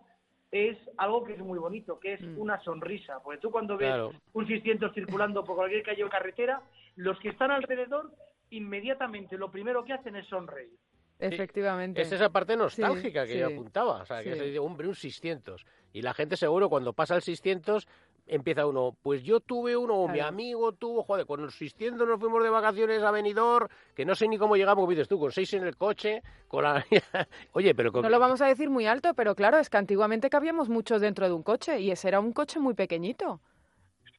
es 0.56 0.78
algo 0.98 1.24
que 1.24 1.34
es 1.34 1.40
muy 1.40 1.60
bonito, 1.60 2.00
que 2.00 2.14
es 2.14 2.22
Mm. 2.22 2.40
una 2.40 2.60
sonrisa. 2.64 3.20
Porque 3.24 3.40
tú 3.40 3.52
cuando 3.52 3.76
ves 3.78 3.90
Claro. 3.90 4.12
un 4.34 4.48
600 4.48 4.94
circulando 4.94 5.44
por 5.44 5.56
cualquier 5.58 5.84
calle 5.84 6.04
o 6.04 6.10
carretera, 6.10 6.62
los 6.96 7.20
que 7.20 7.30
están 7.30 7.52
alrededor 7.52 8.12
inmediatamente 8.52 9.38
lo 9.38 9.52
primero 9.52 9.84
que 9.84 9.94
hacen 9.94 10.16
es 10.16 10.28
sonreír. 10.28 10.72
Efectivamente. 11.20 12.02
Es 12.02 12.12
esa 12.12 12.30
parte 12.30 12.56
nostálgica 12.58 13.26
Sí, 13.26 13.34
que 13.34 13.40
yo 13.40 13.48
apuntaba, 13.48 14.02
o 14.02 14.06
sea, 14.06 14.22
que 14.24 14.34
sí. 14.34 14.40
se 14.40 14.46
dice, 14.46 14.60
hombre, 14.60 14.88
un 14.88 14.96
600. 14.96 15.66
Y 15.94 16.02
la 16.02 16.14
gente 16.14 16.36
seguro 16.36 16.70
cuando 16.70 16.92
pasa 16.94 17.16
el 17.16 17.22
600 17.22 17.88
empieza 18.28 18.66
uno, 18.66 18.96
pues 19.04 19.24
yo 19.24 19.40
tuve 19.40 19.78
uno, 19.78 19.96
o 19.96 20.08
mi 20.08 20.20
amigo 20.20 20.72
tuvo, 20.74 21.04
joder, 21.04 21.26
con 21.26 21.42
los 21.42 21.56
600 21.56 22.08
nos 22.08 22.20
fuimos 22.20 22.44
de 22.44 22.50
vacaciones 22.50 23.02
a 23.04 23.12
Benidorm, 23.12 23.68
que 23.96 24.06
no 24.06 24.16
sé 24.16 24.28
ni 24.28 24.38
cómo 24.38 24.56
llegamos, 24.56 24.82
como 24.82 24.92
dices 24.92 25.08
tú, 25.08 25.20
con 25.20 25.32
seis 25.32 25.54
en 25.54 25.66
el 25.66 25.76
coche, 25.76 26.22
con 26.48 26.64
la... 26.64 26.84
Oye, 27.54 27.76
pero 27.76 27.92
con... 27.92 28.02
No 28.02 28.10
lo 28.10 28.20
vamos 28.20 28.42
a 28.42 28.48
decir 28.48 28.70
muy 28.70 28.88
alto, 28.88 29.14
pero 29.14 29.36
claro, 29.36 29.58
es 29.58 29.70
que 29.70 29.78
antiguamente 29.78 30.30
cabíamos 30.30 30.70
muchos 30.70 31.02
dentro 31.02 31.28
de 31.28 31.34
un 31.34 31.44
coche 31.44 31.80
y 31.80 31.92
ese 31.92 32.08
era 32.08 32.20
un 32.20 32.34
coche 32.34 32.60
muy 32.60 32.74
pequeñito. 32.74 33.40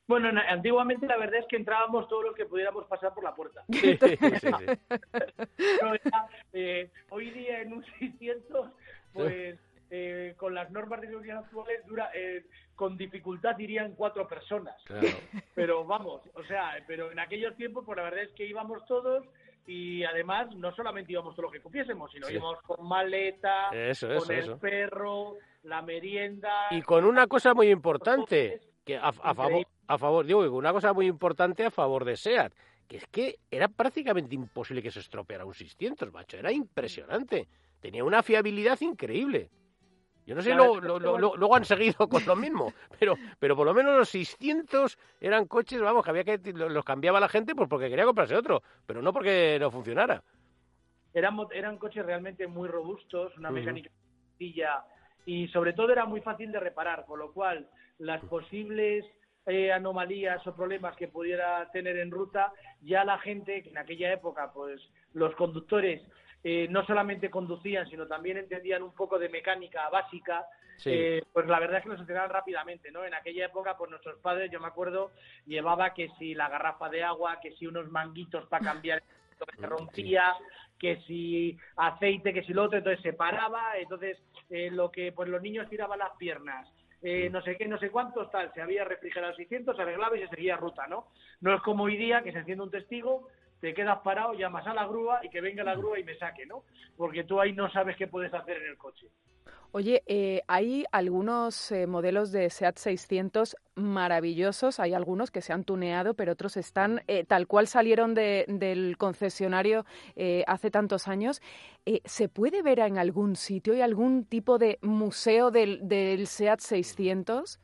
Bueno, 0.07 0.29
antiguamente 0.49 1.07
la 1.07 1.17
verdad 1.17 1.41
es 1.41 1.47
que 1.49 1.57
entrábamos 1.57 2.09
todos 2.09 2.25
los 2.25 2.35
que 2.37 2.47
pudiéramos 2.47 2.85
pasar 2.87 3.13
por 3.13 3.25
la 3.25 3.35
puerta. 3.35 3.65
Sí, 3.73 3.99
sí, 3.99 4.17
sí. 4.17 4.49
Pero 5.57 5.95
ya, 6.05 6.29
eh, 6.53 6.91
hoy 7.11 7.31
día 7.31 7.63
en 7.63 7.73
un 7.73 7.85
600, 7.99 8.71
pues 9.13 9.59
eh, 9.91 10.35
con 10.37 10.55
las 10.55 10.71
normas 10.71 11.01
de 11.01 11.09
seguridad 11.09 11.39
actuales, 11.39 11.85
dura, 11.87 12.11
eh, 12.15 12.45
con 12.75 12.97
dificultad 12.97 13.59
irían 13.59 13.95
cuatro 13.95 14.27
personas. 14.27 14.75
Claro. 14.85 15.07
Pero 15.55 15.85
vamos, 15.85 16.23
o 16.35 16.45
sea, 16.45 16.73
pero 16.87 17.11
en 17.13 17.19
aquellos 17.19 17.57
tiempos, 17.57 17.85
pues 17.87 17.97
la 17.97 18.03
verdad 18.05 18.25
es 18.25 18.33
que 18.33 18.47
íbamos 18.47 18.85
todos 18.87 19.25
y 19.67 20.05
además 20.05 20.55
no 20.55 20.75
solamente 20.75 21.13
íbamos 21.13 21.35
todos 21.35 21.45
los 21.45 21.53
que 21.53 21.61
cupiésemos, 21.61 22.13
sino 22.13 22.27
Sí. 22.27 22.35
íbamos 22.35 22.61
con 22.63 22.87
maleta, 22.87 23.71
Eso, 23.73 24.09
con 24.19 24.31
el 24.31 24.39
eso. 24.45 24.59
perro, 24.59 25.35
la 25.63 25.81
merienda. 25.83 26.53
Y 26.71 26.83
con 26.83 27.05
una 27.05 27.27
cosa 27.27 27.55
muy 27.55 27.71
importante, 27.71 28.61
que 28.85 28.97
a, 28.97 29.09
a 29.09 29.35
favor, 29.35 29.67
a 29.89 29.99
favor, 29.99 30.27
digo, 30.27 30.41
una 30.57 30.73
cosa 30.73 30.93
muy 30.93 31.07
importante 31.07 31.65
a 31.65 31.71
favor 31.71 32.05
de 32.05 32.17
SEAT, 32.17 32.53
que 32.87 32.99
es 32.99 33.07
que 33.07 33.37
era 33.51 33.67
prácticamente 33.69 34.35
imposible 34.35 34.83
que 34.83 34.91
se 34.93 35.01
estropeara 35.01 35.45
un 35.45 35.55
600, 35.55 36.13
macho, 36.13 36.37
era 36.37 36.53
impresionante. 36.53 37.49
Tenía 37.81 38.05
una 38.05 38.23
fiabilidad 38.23 38.81
increíble. 38.83 39.49
Yo 40.27 40.35
no 40.35 40.43
sé, 40.43 40.51
Claro, 40.51 40.81
lo- 40.81 40.99
lo- 40.99 41.11
bueno. 41.13 41.19
lo- 41.19 41.37
luego 41.37 41.55
han 41.57 41.65
seguido 41.65 42.09
con 42.09 42.25
lo 42.27 42.35
mismo, 42.35 42.73
pero, 42.99 43.17
pero 43.39 43.55
por 43.57 43.65
lo 43.65 43.73
menos 43.73 43.97
los 43.97 44.09
600 44.09 44.99
eran 45.21 45.47
coches, 45.47 45.81
vamos, 45.81 46.05
que 46.05 46.11
había 46.11 46.25
que 46.25 46.39
lo- 46.53 46.69
los 46.69 46.85
cambiaba 46.85 47.21
la 47.21 47.29
gente 47.29 47.55
pues 47.55 47.69
porque 47.69 47.89
quería 47.89 48.05
comprarse 48.05 48.35
otro, 48.35 48.63
pero 48.87 49.01
no 49.01 49.13
porque 49.13 49.57
no 49.61 49.71
funcionara. 49.71 50.23
eran, 51.15 51.37
eran 51.53 51.79
coches 51.79 52.05
realmente 52.05 52.47
muy 52.47 52.69
robustos, 52.69 53.37
una 53.39 53.51
mecánica 53.51 53.91
sencilla 54.33 54.85
y 55.25 55.49
sobre 55.49 55.73
todo 55.73 55.91
era 55.93 56.05
muy 56.07 56.21
fácil 56.21 56.51
de 56.53 56.61
reparar, 56.61 57.05
con 57.07 57.19
lo 57.21 57.33
cual 57.33 57.69
las 57.99 58.21
posibles 58.25 59.05
eh, 59.47 59.71
anomalías 59.73 60.45
o 60.47 60.55
problemas 60.57 60.97
que 60.97 61.07
pudiera 61.09 61.71
tener 61.71 61.97
en 61.99 62.11
ruta, 62.11 62.53
ya 62.83 63.05
la 63.05 63.19
gente, 63.21 63.63
que 63.63 63.71
en 63.71 63.79
aquella 63.79 64.13
época, 64.13 64.51
pues 64.53 64.81
los 65.15 65.35
conductores 65.37 66.03
eh, 66.45 66.67
no 66.71 66.85
solamente 66.87 67.31
conducían, 67.31 67.89
sino 67.89 68.07
también 68.07 68.37
entendían 68.37 68.83
un 68.83 68.95
poco 68.95 69.19
de 69.19 69.29
mecánica 69.29 69.89
básica, 69.89 70.47
Sí. 70.79 70.91
eh, 70.93 71.23
pues 71.33 71.47
la 71.47 71.59
verdad 71.59 71.79
es 71.79 71.85
que 71.85 71.89
lo 71.89 71.95
solucionaban 71.95 72.29
rápidamente, 72.31 72.91
¿no? 72.91 73.03
En 73.05 73.15
aquella 73.15 73.47
época, 73.47 73.79
pues 73.79 73.91
nuestros 73.91 74.19
padres, 74.21 74.51
yo 74.51 74.61
me 74.61 74.67
acuerdo, 74.67 75.11
llevaba 75.47 75.95
que 75.95 76.11
si 76.19 76.35
la 76.35 76.51
garrafa 76.51 76.91
de 76.91 77.03
agua, 77.03 77.41
que 77.41 77.53
si 77.53 77.67
unos 77.67 77.91
manguitos 77.91 78.47
para 78.49 78.65
cambiar 78.65 79.03
que 79.39 79.57
se 79.61 79.67
rompía, 79.67 80.35
que 80.79 80.97
si 81.07 81.59
aceite, 81.77 82.33
que 82.35 82.43
si 82.43 82.53
lo 82.53 82.65
otro, 82.65 82.79
entonces 82.79 83.03
se 83.03 83.15
paraba, 83.15 83.77
entonces 83.79 84.19
eh, 84.51 84.71
lo 84.71 84.91
que 84.91 85.13
pues 85.13 85.29
los 85.29 85.41
niños 85.43 85.69
tiraban 85.71 85.99
las 85.99 86.15
piernas, 86.19 86.69
eh, 87.03 87.29
no 87.31 87.41
sé 87.43 87.57
qué, 87.57 87.67
no 87.67 87.79
sé 87.79 87.91
cuántos, 87.91 88.31
tal, 88.31 88.53
se 88.55 88.63
había 88.63 88.85
refrigerado 88.85 89.31
el 89.31 89.37
600, 89.37 89.77
se 89.77 89.83
arreglaba 89.83 90.17
y 90.17 90.23
se 90.23 90.29
seguía 90.29 90.57
ruta, 90.57 90.87
¿no? 90.87 91.09
No 91.41 91.55
es 91.55 91.63
como 91.63 91.85
hoy 91.85 91.97
día 91.97 92.23
que 92.23 92.33
se 92.33 92.39
enciende 92.39 92.65
un 92.65 92.71
testigo, 92.71 93.29
te 93.61 93.75
quedas 93.75 93.99
parado, 94.05 94.35
llamas 94.35 94.67
a 94.67 94.75
la 94.75 94.87
grúa 94.87 95.21
y 95.25 95.31
que 95.31 95.41
venga 95.41 95.65
la 95.65 95.75
grúa 95.75 95.99
y 95.99 96.05
me 96.05 96.17
saque, 96.17 96.47
¿no? 96.47 96.65
Porque 96.97 97.25
tú 97.25 97.41
ahí 97.41 97.53
no 97.53 97.71
sabes 97.71 97.97
qué 97.97 98.07
puedes 98.07 98.33
hacer 98.35 98.59
en 98.59 98.71
el 98.71 98.77
coche. 98.79 99.07
Oye, 99.73 100.03
eh, 100.07 100.43
hay 100.49 100.85
algunos 100.91 101.71
eh, 101.71 101.87
modelos 101.87 102.33
de 102.33 102.49
SEAT 102.49 102.79
600 102.79 103.57
maravillosos, 103.75 104.81
hay 104.81 104.95
algunos 104.95 105.31
que 105.31 105.43
se 105.43 105.53
han 105.53 105.65
tuneado, 105.65 106.15
pero 106.15 106.33
otros 106.33 106.57
están 106.57 107.03
eh, 107.09 107.25
tal 107.25 107.47
cual 107.47 107.67
salieron 107.67 108.15
de- 108.15 108.47
del 108.49 108.97
concesionario 108.97 109.85
hace 110.47 110.71
tantos 110.71 111.09
años. 111.09 111.43
¿Se 112.05 112.29
puede 112.29 112.63
ver 112.63 112.79
en 112.81 112.97
algún 112.99 113.37
sitio? 113.37 113.75
¿Hay 113.75 113.83
algún 113.83 114.25
tipo 114.25 114.57
de 114.59 114.79
museo 114.83 115.51
del, 115.51 115.87
del 115.87 116.27
SEAT 116.27 116.61
600? 116.61 117.61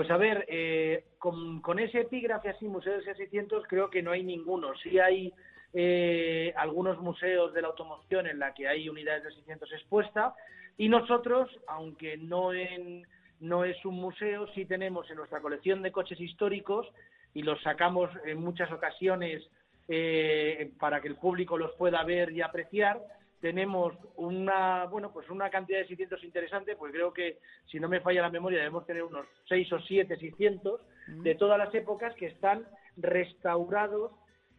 Pues 0.00 0.10
a 0.10 0.16
ver, 0.16 0.46
eh, 0.48 1.04
con, 1.18 1.78
ese 1.78 2.00
epígrafe 2.00 2.48
así, 2.48 2.66
Museo 2.66 2.96
de 2.96 3.02
600, 3.02 3.64
creo 3.68 3.90
que 3.90 4.00
no 4.00 4.12
hay 4.12 4.22
ninguno. 4.22 4.74
Sí 4.82 4.98
hay 4.98 5.30
eh, 5.74 6.54
algunos 6.56 6.98
museos 7.00 7.52
de 7.52 7.60
la 7.60 7.68
automoción 7.68 8.26
en 8.26 8.38
la 8.38 8.54
que 8.54 8.66
hay 8.66 8.88
unidades 8.88 9.24
de 9.24 9.32
600 9.32 9.70
expuestas 9.72 10.32
y 10.78 10.88
nosotros, 10.88 11.50
aunque 11.68 12.16
no 12.16 12.54
es 12.54 13.84
un 13.84 13.94
museo, 13.96 14.46
sí 14.54 14.64
tenemos 14.64 15.10
en 15.10 15.18
nuestra 15.18 15.42
colección 15.42 15.82
de 15.82 15.92
coches 15.92 16.18
históricos 16.18 16.90
y 17.34 17.42
los 17.42 17.60
sacamos 17.60 18.08
en 18.24 18.40
muchas 18.40 18.72
ocasiones 18.72 19.46
eh, 19.86 20.72
para 20.80 21.02
que 21.02 21.08
el 21.08 21.16
público 21.16 21.58
los 21.58 21.72
pueda 21.72 22.02
ver 22.04 22.32
y 22.32 22.40
apreciar. 22.40 23.02
Tenemos 23.40 23.94
una, 24.16 24.84
bueno, 24.86 25.12
pues 25.12 25.30
una 25.30 25.48
cantidad 25.48 25.78
de 25.78 25.86
600 25.86 26.22
interesante, 26.24 26.76
pues 26.76 26.92
creo 26.92 27.12
que, 27.12 27.38
si 27.66 27.80
no 27.80 27.88
me 27.88 28.00
falla 28.00 28.22
la 28.22 28.30
memoria, 28.30 28.58
debemos 28.58 28.84
tener 28.86 29.02
unos 29.02 29.26
6 29.48 29.72
o 29.72 29.80
7 29.80 30.16
600 30.18 30.80
de 31.22 31.34
todas 31.36 31.58
las 31.58 31.74
épocas 31.74 32.14
que 32.16 32.26
están 32.26 32.66
restaurados 32.96 34.12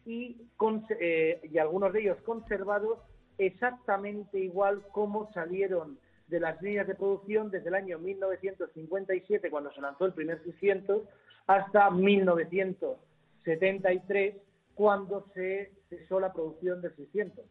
y, 0.04 0.36
con- 0.56 0.84
eh, 0.98 1.40
y 1.50 1.58
algunos 1.58 1.92
de 1.92 2.00
ellos 2.00 2.18
conservados 2.22 2.98
exactamente 3.38 4.38
igual 4.40 4.82
como 4.90 5.32
salieron 5.32 5.98
de 6.26 6.40
las 6.40 6.60
líneas 6.60 6.86
de 6.88 6.94
producción 6.94 7.50
desde 7.50 7.68
el 7.68 7.74
año 7.74 7.98
1957, 7.98 9.50
cuando 9.50 9.70
se 9.72 9.80
lanzó 9.80 10.06
el 10.06 10.12
primer 10.12 10.42
600, 10.42 11.02
hasta 11.46 11.90
73 13.44 14.36
cuando 14.74 15.26
se 15.34 15.70
cesó 15.88 16.18
la 16.20 16.32
producción 16.32 16.80
del 16.80 16.94
600. 16.96 17.44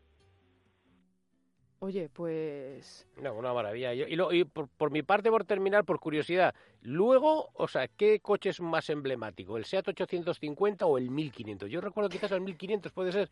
Oye, 1.83 2.09
pues... 2.09 3.07
No, 3.19 3.33
una 3.33 3.53
maravilla. 3.53 3.91
y, 3.91 4.15
lo, 4.15 4.31
y 4.31 4.43
por, 4.43 4.69
por, 4.69 4.91
mi 4.91 5.01
parte, 5.01 5.31
por 5.31 5.45
terminar, 5.45 5.83
por 5.83 5.99
curiosidad, 5.99 6.53
luego, 6.83 7.49
o 7.55 7.67
sea, 7.67 7.87
¿qué 7.87 8.19
coche 8.19 8.49
es 8.49 8.61
más 8.61 8.91
emblemático? 8.91 9.57
¿El 9.57 9.65
SEAT 9.65 9.87
850 9.87 10.85
o 10.85 10.99
el 10.99 11.09
1500? 11.09 11.71
Yo 11.71 11.81
recuerdo 11.81 12.11
quizás 12.11 12.31
el 12.33 12.41
1500, 12.41 12.91
¿puede 12.91 13.11
ser? 13.11 13.29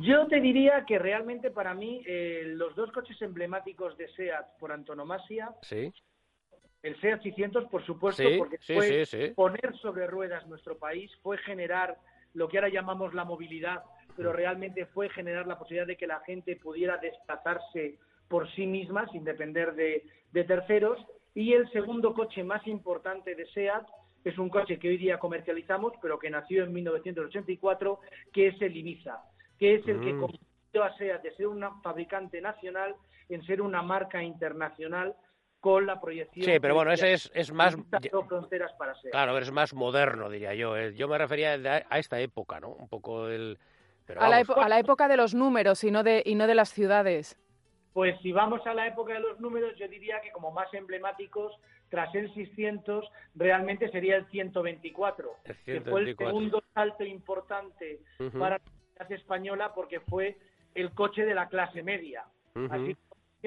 Yo 0.00 0.26
te 0.28 0.40
diría 0.40 0.86
que 0.86 0.98
realmente 0.98 1.50
para 1.50 1.74
mí 1.74 2.02
eh, 2.06 2.44
los 2.46 2.74
dos 2.74 2.90
coches 2.90 3.20
emblemáticos 3.20 3.98
de 3.98 4.08
SEAT 4.14 4.56
por 4.58 4.72
antonomasia, 4.72 5.54
¿Sí? 5.60 5.92
el 6.82 6.98
SEAT 7.02 7.22
600 7.22 7.66
por 7.66 7.84
supuesto, 7.84 8.22
Sí, 8.22 8.36
porque 8.38 8.56
sí, 8.62 8.74
fue 8.74 9.04
sí, 9.04 9.04
sí. 9.04 9.32
poner 9.34 9.76
sobre 9.82 10.06
ruedas 10.06 10.46
nuestro 10.46 10.78
país, 10.78 11.10
fue 11.22 11.36
generar 11.36 11.98
lo 12.34 12.48
que 12.48 12.58
ahora 12.58 12.68
llamamos 12.68 13.14
la 13.14 13.24
movilidad, 13.24 13.82
pero 14.16 14.32
realmente 14.32 14.86
fue 14.86 15.08
generar 15.08 15.46
la 15.46 15.58
posibilidad 15.58 15.86
de 15.86 15.96
que 15.96 16.06
la 16.06 16.20
gente 16.20 16.56
pudiera 16.56 16.98
desplazarse 16.98 17.98
por 18.28 18.50
sí 18.54 18.66
misma 18.66 19.08
sin 19.08 19.24
depender 19.24 19.74
de, 19.74 20.04
de 20.32 20.44
terceros. 20.44 20.98
Y 21.34 21.52
el 21.52 21.70
segundo 21.72 22.14
coche 22.14 22.44
más 22.44 22.64
importante 22.66 23.34
de 23.34 23.46
SEAT 23.46 23.86
es 24.24 24.38
un 24.38 24.48
coche 24.48 24.78
que 24.78 24.88
hoy 24.88 24.96
día 24.96 25.18
comercializamos, 25.18 25.92
pero 26.00 26.18
que 26.18 26.30
nació 26.30 26.64
en 26.64 26.72
1984, 26.72 28.00
que 28.32 28.48
es 28.48 28.62
el 28.62 28.76
Ibiza, 28.76 29.22
que 29.58 29.74
es 29.74 29.88
el 29.88 30.00
que 30.00 30.12
Mm. 30.14 30.20
convirtió 30.20 30.84
a 30.84 30.96
SEAT 30.96 31.22
de 31.22 31.34
ser 31.36 31.46
una 31.46 31.70
fabricante 31.82 32.40
nacional 32.40 32.94
en 33.28 33.42
ser 33.44 33.60
una 33.62 33.82
marca 33.82 34.22
internacional 34.22 35.14
con 35.64 35.86
la 35.86 35.98
proyección. 35.98 36.44
Sí, 36.44 36.60
pero 36.60 36.74
bueno, 36.74 36.92
ese 36.92 37.14
es, 37.14 37.30
es 37.34 37.50
más... 37.50 37.74
fronteras 38.28 38.70
para. 38.74 38.92
Claro, 39.10 39.32
pero 39.32 39.46
es 39.46 39.50
más 39.50 39.72
moderno, 39.72 40.28
diría 40.28 40.52
yo. 40.52 40.76
eh. 40.76 40.92
Yo 40.94 41.08
me 41.08 41.16
refería 41.16 41.54
a 41.88 41.98
esta 41.98 42.20
época, 42.20 42.60
¿no? 42.60 42.68
Un 42.68 42.86
poco 42.86 43.28
el... 43.28 43.58
Pero 44.04 44.20
A 44.20 44.28
la, 44.28 44.36
a 44.46 44.78
época 44.78 45.08
de 45.08 45.16
los 45.16 45.34
números 45.34 45.82
y 45.82 45.90
no 45.90 46.02
de, 46.02 46.22
y 46.26 46.34
no 46.34 46.46
de 46.46 46.54
las 46.54 46.68
ciudades. 46.68 47.38
Pues 47.94 48.14
si 48.20 48.30
vamos 48.30 48.60
a 48.66 48.74
la 48.74 48.88
época 48.88 49.14
de 49.14 49.20
los 49.20 49.40
números, 49.40 49.72
yo 49.78 49.88
diría 49.88 50.20
que 50.20 50.32
como 50.32 50.50
más 50.50 50.68
emblemáticos, 50.74 51.54
tras 51.88 52.14
el 52.14 52.32
600, 52.34 53.08
realmente 53.34 53.88
sería 53.90 54.16
el 54.16 54.26
124, 54.26 55.30
El 55.46 55.54
que 55.64 55.80
fue 55.80 56.00
el 56.00 56.06
124. 56.14 56.26
segundo 56.26 56.62
salto 56.74 57.04
importante 57.04 58.00
para 58.38 58.58
la 58.58 58.96
clase 58.98 59.14
española 59.14 59.72
porque 59.74 60.00
fue 60.00 60.36
el 60.74 60.92
coche 60.92 61.24
de 61.24 61.34
la 61.34 61.48
clase 61.48 61.82
media. 61.82 62.24
Así 62.70 62.90
el 62.90 62.96
100 62.96 62.96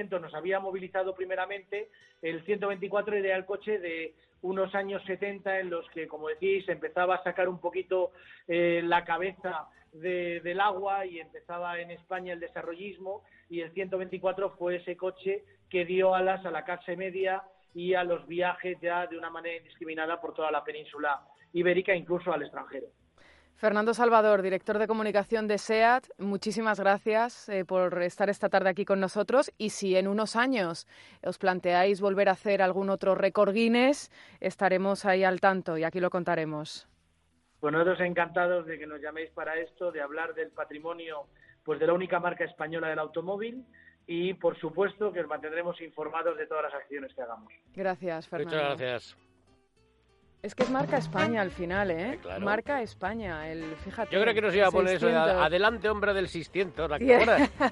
nos 0.04 0.34
había 0.34 0.60
movilizado 0.60 1.16
primeramente, 1.16 1.90
el 2.22 2.44
124 2.46 3.16
era 3.16 3.36
el 3.36 3.46
coche 3.46 3.80
de 3.80 4.14
unos 4.42 4.74
años 4.76 5.04
70 5.06 5.60
en 5.60 5.70
los 5.72 5.90
que, 5.90 6.08
como 6.08 6.28
decís, 6.30 6.68
empezaba 6.70 7.16
a 7.16 7.24
sacar 7.24 7.50
un 7.50 7.60
poquito 7.60 8.12
eh, 8.48 8.82
la 8.84 9.04
cabeza 9.04 9.68
de- 9.94 10.40
del 10.42 10.60
agua 10.60 11.06
y 11.08 11.20
empezaba 11.20 11.80
en 11.80 11.90
España 11.92 12.34
el 12.34 12.40
desarrollismo 12.40 13.24
y 13.50 13.62
el 13.62 13.72
124 13.72 14.52
fue 14.52 14.76
ese 14.76 14.96
coche 14.96 15.44
que 15.70 15.86
dio 15.86 16.14
alas 16.14 16.46
a 16.46 16.52
la 16.52 16.64
clase 16.64 16.96
media 16.96 17.42
y 17.74 17.96
a 17.96 18.04
los 18.04 18.28
viajes 18.28 18.78
ya 18.82 19.08
de 19.08 19.18
una 19.18 19.30
manera 19.30 19.58
indiscriminada 19.58 20.22
por 20.22 20.34
toda 20.34 20.52
la 20.52 20.64
península 20.64 21.22
ibérica, 21.54 21.96
incluso 21.96 22.32
al 22.32 22.44
extranjero. 22.44 22.88
Fernando 23.58 23.96
Salvador, 23.96 24.44
director 24.44 24.78
de 24.78 24.86
comunicación 24.86 25.48
de 25.48 25.58
SEAT, 25.58 26.06
muchísimas 26.20 26.80
gracias 26.80 27.50
eh, 27.50 27.66
por 27.66 28.04
estar 28.04 28.30
esta 28.30 28.50
tarde 28.50 28.70
aquí 28.70 28.86
con 28.86 29.00
nosotros. 29.00 29.52
Y 29.58 29.72
si 29.72 29.96
en 29.96 30.08
unos 30.08 30.36
años 30.36 30.86
os 31.24 31.40
planteáis 31.40 32.00
volver 32.00 32.30
a 32.30 32.34
hacer 32.34 32.62
algún 32.62 32.92
otro 32.92 33.16
récord 33.16 33.56
Guinness, 33.56 34.12
estaremos 34.42 35.06
ahí 35.06 35.24
al 35.24 35.42
tanto 35.42 35.76
y 35.76 35.84
aquí 35.84 36.00
lo 36.00 36.12
contaremos. 36.12 36.88
Pues 37.60 37.74
nosotros 37.74 38.00
encantados 38.02 38.68
de 38.68 38.78
que 38.78 38.86
nos 38.86 39.02
llaméis 39.02 39.32
para 39.32 39.56
esto, 39.56 39.92
de 39.92 40.02
hablar 40.02 40.36
del 40.36 40.52
patrimonio 40.52 41.26
pues 41.64 41.80
de 41.80 41.88
la 41.88 41.94
única 41.94 42.20
marca 42.20 42.44
española 42.44 42.90
del 42.90 43.00
automóvil 43.00 43.66
y 44.06 44.36
por 44.36 44.56
supuesto 44.60 45.12
que 45.12 45.22
os 45.22 45.28
mantendremos 45.28 45.82
informados 45.82 46.38
de 46.38 46.46
todas 46.46 46.66
las 46.66 46.76
acciones 46.76 47.12
que 47.16 47.24
hagamos. 47.24 47.52
Gracias, 47.74 48.28
Fernando. 48.28 48.56
Muchas 48.56 48.80
gracias. 48.80 49.27
Es 50.44 50.54
que 50.54 50.64
es 50.64 50.70
marca 50.70 50.98
España 50.98 51.42
al 51.42 51.50
final, 51.52 51.90
¿eh? 51.92 52.20
Claro. 52.22 52.46
Marca 52.46 52.82
España, 52.82 53.50
el 53.50 53.76
fíjate. 53.84 54.16
Yo 54.16 54.22
creo 54.22 54.34
que 54.36 54.42
nos 54.42 54.56
iba 54.56 54.68
a 54.68 54.72
poner 54.72 54.96
eso 54.96 55.08
de 55.08 55.14
600. 55.14 55.46
adelante 55.46 55.90
hombre 55.90 56.14
del 56.14 56.28
600, 56.30 56.90
¿la 56.90 56.98
Sí. 57.00 57.06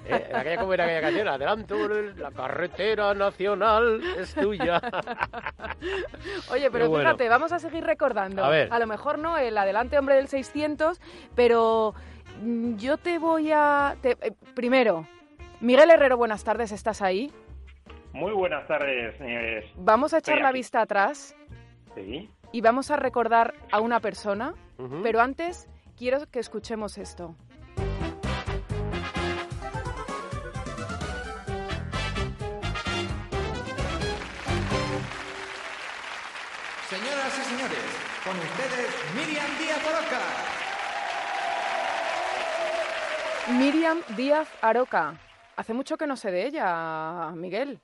¿Eh? 0.08 0.32
Aquella, 0.34 0.58
¿Cómo 0.60 0.74
era 0.74 0.84
aquella 0.86 1.02
canción? 1.02 1.28
Adelante 1.28 1.74
hombre, 1.74 2.16
la 2.16 2.32
carretera 2.32 3.14
nacional 3.14 4.02
es 4.18 4.34
tuya. 4.34 4.82
Oye, 6.52 6.72
pero 6.72 6.90
bueno. 6.90 7.10
fíjate, 7.10 7.30
vamos 7.30 7.52
a 7.52 7.60
seguir 7.60 7.84
recordando. 7.84 8.44
A 8.44 8.50
ver. 8.50 8.72
lo 8.80 8.88
mejor 8.88 9.20
no 9.20 9.38
el 9.38 9.58
adelante 9.58 9.98
hombre 9.98 10.16
del 10.16 10.28
600, 10.28 11.00
pero 11.36 11.94
mm, 12.42 12.76
yo 12.78 12.98
te 12.98 13.20
voy 13.20 13.52
a... 13.54 13.96
te- 14.02 14.18
eh, 14.22 14.32
primero, 14.56 15.08
Miguel 15.62 15.92
Herrero, 15.92 16.18
buenas 16.18 16.44
tardes, 16.44 16.72
¿estás 16.72 17.02
ahí? 17.02 17.32
Muy 18.12 18.34
buenas 18.34 18.68
tardes, 18.68 19.16
señores. 19.18 19.66
Vamos 19.76 20.14
a 20.14 20.18
echar 20.18 20.34
Estoy 20.34 20.44
la 20.44 20.50
aquí. 20.50 20.58
vista 20.58 20.82
atrás 20.82 21.36
Sí. 21.96 22.30
Y 22.56 22.62
vamos 22.62 22.90
a 22.90 22.96
recordar 22.96 23.54
a 23.70 23.82
una 23.82 24.00
persona, 24.00 24.54
pero 25.04 25.20
antes 25.20 25.68
quiero 25.98 26.26
que 26.32 26.40
escuchemos 26.40 26.98
esto. 26.98 27.36
Señoras 36.90 37.38
y 37.38 37.42
señores, 37.42 37.86
con 38.24 38.38
ustedes 38.40 38.90
Miriam 39.18 39.58
Díaz 39.60 39.82
Oroca. 39.86 40.22
Miriam 43.60 44.02
Díaz 44.16 44.48
Aroca. 44.62 45.20
Hace 45.58 45.74
mucho 45.74 45.98
que 45.98 46.08
no 46.08 46.16
sé 46.16 46.32
de 46.32 46.48
ella, 46.48 47.32
Miguel. 47.36 47.82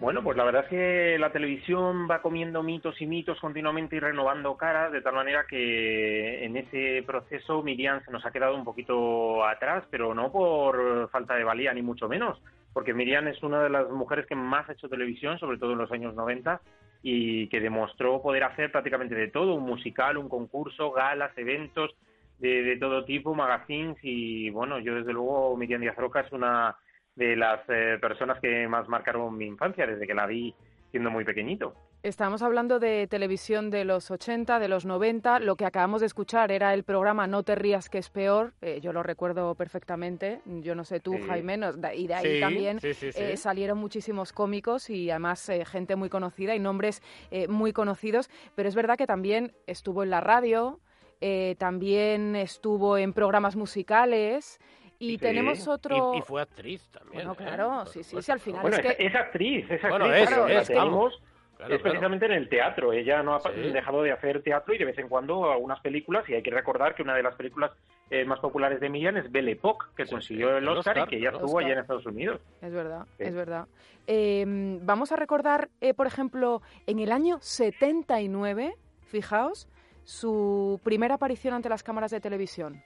Bueno, 0.00 0.24
pues 0.24 0.36
la 0.36 0.44
verdad 0.44 0.64
es 0.64 0.70
que 0.70 1.18
la 1.18 1.30
televisión 1.30 2.08
va 2.10 2.20
comiendo 2.20 2.62
mitos 2.64 3.00
y 3.00 3.06
mitos 3.06 3.38
continuamente 3.40 3.94
y 3.96 4.00
renovando 4.00 4.56
caras, 4.56 4.90
de 4.90 5.00
tal 5.00 5.14
manera 5.14 5.46
que 5.48 6.44
en 6.44 6.56
ese 6.56 7.04
proceso 7.06 7.62
Miriam 7.62 8.04
se 8.04 8.10
nos 8.10 8.26
ha 8.26 8.32
quedado 8.32 8.56
un 8.56 8.64
poquito 8.64 9.46
atrás, 9.46 9.84
pero 9.90 10.12
no 10.12 10.32
por 10.32 11.08
falta 11.10 11.36
de 11.36 11.44
valía, 11.44 11.72
ni 11.72 11.80
mucho 11.80 12.08
menos, 12.08 12.42
porque 12.72 12.92
Miriam 12.92 13.28
es 13.28 13.40
una 13.44 13.62
de 13.62 13.70
las 13.70 13.88
mujeres 13.88 14.26
que 14.26 14.34
más 14.34 14.68
ha 14.68 14.72
hecho 14.72 14.88
televisión, 14.88 15.38
sobre 15.38 15.58
todo 15.58 15.72
en 15.72 15.78
los 15.78 15.92
años 15.92 16.14
90, 16.14 16.60
y 17.02 17.46
que 17.48 17.60
demostró 17.60 18.20
poder 18.20 18.42
hacer 18.44 18.72
prácticamente 18.72 19.14
de 19.14 19.28
todo, 19.28 19.54
un 19.54 19.64
musical, 19.64 20.18
un 20.18 20.28
concurso, 20.28 20.90
galas, 20.90 21.30
eventos, 21.38 21.94
de, 22.40 22.64
de 22.64 22.76
todo 22.78 23.04
tipo, 23.04 23.32
magazines, 23.32 23.96
y 24.02 24.50
bueno, 24.50 24.80
yo 24.80 24.96
desde 24.96 25.12
luego 25.12 25.56
Miriam 25.56 25.80
Díaz 25.80 25.96
Roca 25.96 26.20
es 26.20 26.32
una 26.32 26.76
de 27.16 27.36
las 27.36 27.60
eh, 27.68 27.98
personas 28.00 28.40
que 28.40 28.66
más 28.68 28.88
marcaron 28.88 29.36
mi 29.36 29.46
infancia 29.46 29.86
desde 29.86 30.06
que 30.06 30.14
la 30.14 30.26
vi 30.26 30.54
siendo 30.90 31.10
muy 31.10 31.24
pequeñito. 31.24 31.74
Estamos 32.02 32.42
hablando 32.42 32.78
de 32.78 33.06
televisión 33.06 33.70
de 33.70 33.86
los 33.86 34.10
80, 34.10 34.58
de 34.58 34.68
los 34.68 34.84
90. 34.84 35.38
Lo 35.40 35.56
que 35.56 35.64
acabamos 35.64 36.00
de 36.02 36.06
escuchar 36.06 36.52
era 36.52 36.74
el 36.74 36.84
programa 36.84 37.26
No 37.26 37.42
te 37.44 37.54
rías 37.54 37.88
que 37.88 37.96
es 37.96 38.10
peor. 38.10 38.52
Eh, 38.60 38.78
yo 38.82 38.92
lo 38.92 39.02
recuerdo 39.02 39.54
perfectamente. 39.54 40.40
Yo 40.44 40.74
no 40.74 40.84
sé 40.84 41.00
tú, 41.00 41.14
Sí. 41.14 41.22
Jaime, 41.22 41.56
no- 41.56 41.70
y 41.96 42.06
de 42.06 42.14
ahí 42.14 42.34
Sí, 42.34 42.40
también 42.40 42.78
sí, 42.80 42.92
sí, 42.92 43.10
sí. 43.10 43.22
eh, 43.22 43.36
salieron 43.38 43.78
muchísimos 43.78 44.34
cómicos 44.34 44.90
y 44.90 45.08
además 45.10 45.48
eh, 45.48 45.64
gente 45.64 45.96
muy 45.96 46.10
conocida 46.10 46.54
y 46.54 46.58
nombres 46.58 47.02
eh, 47.30 47.48
muy 47.48 47.72
conocidos. 47.72 48.28
Pero 48.54 48.68
es 48.68 48.74
verdad 48.74 48.98
que 48.98 49.06
también 49.06 49.52
estuvo 49.66 50.02
en 50.02 50.10
la 50.10 50.20
radio, 50.20 50.80
eh, 51.22 51.56
también 51.58 52.36
estuvo 52.36 52.98
en 52.98 53.14
programas 53.14 53.56
musicales. 53.56 54.60
Y 54.98 55.12
Sí. 55.12 55.18
tenemos 55.18 55.66
otro... 55.68 56.14
Y, 56.14 56.18
y 56.18 56.22
fue 56.22 56.42
actriz 56.42 56.88
también. 56.90 57.14
Bueno, 57.26 57.32
¿eh? 57.32 57.36
claro, 57.36 57.86
sí, 57.86 58.02
sí, 58.04 58.20
sí, 58.22 58.32
al 58.32 58.40
final 58.40 58.62
Bueno, 58.62 58.76
es 58.78 58.84
es, 58.84 58.96
que... 58.96 59.06
es 59.06 59.14
actriz, 59.14 59.64
es 59.70 59.84
actriz, 59.84 59.90
Bueno, 59.90 60.14
es, 60.14 60.30
la 60.30 60.36
es, 60.60 60.68
claro. 60.68 60.82
tenemos 60.84 61.22
Claro, 61.56 61.72
es 61.72 61.80
claro. 61.80 61.82
precisamente 61.92 62.26
en 62.26 62.32
el 62.32 62.48
teatro. 62.48 62.92
Ella 62.92 63.22
no 63.22 63.36
ha 63.36 63.40
Sí. 63.40 63.50
dejado 63.72 64.02
de 64.02 64.10
hacer 64.10 64.42
teatro 64.42 64.74
y 64.74 64.78
de 64.78 64.84
vez 64.86 64.98
en 64.98 65.08
cuando 65.08 65.52
algunas 65.52 65.78
películas, 65.80 66.28
y 66.28 66.34
hay 66.34 66.42
que 66.42 66.50
recordar 66.50 66.96
que 66.96 67.02
una 67.02 67.14
de 67.14 67.22
las 67.22 67.36
películas 67.36 67.70
eh, 68.10 68.24
más 68.24 68.40
populares 68.40 68.80
de 68.80 68.88
Miriam 68.88 69.16
es 69.16 69.30
Belle 69.30 69.52
Époque, 69.52 69.86
que 69.96 70.04
Sí, 70.04 70.10
consiguió 70.12 70.50
el 70.50 70.64
el 70.64 70.68
Oscar, 70.68 70.98
Oscar, 70.98 71.06
y 71.06 71.10
que 71.16 71.22
ya 71.22 71.30
claro. 71.30 71.46
estuvo 71.46 71.58
allá 71.60 71.72
en 71.74 71.78
Estados 71.78 72.06
Unidos. 72.06 72.40
Es 72.60 72.72
verdad, 72.72 73.06
Sí. 73.16 73.22
es 73.24 73.34
verdad. 73.34 73.66
Eh, 74.08 74.44
vamos 74.82 75.12
a 75.12 75.16
recordar, 75.16 75.70
eh, 75.80 75.94
por 75.94 76.06
ejemplo, 76.08 76.60
en 76.88 76.98
el 76.98 77.12
año 77.12 77.38
79, 77.40 78.74
fijaos, 79.06 79.68
su 80.02 80.80
primera 80.84 81.14
aparición 81.14 81.54
ante 81.54 81.68
las 81.68 81.82
cámaras 81.82 82.10
de 82.10 82.20
televisión. 82.20 82.82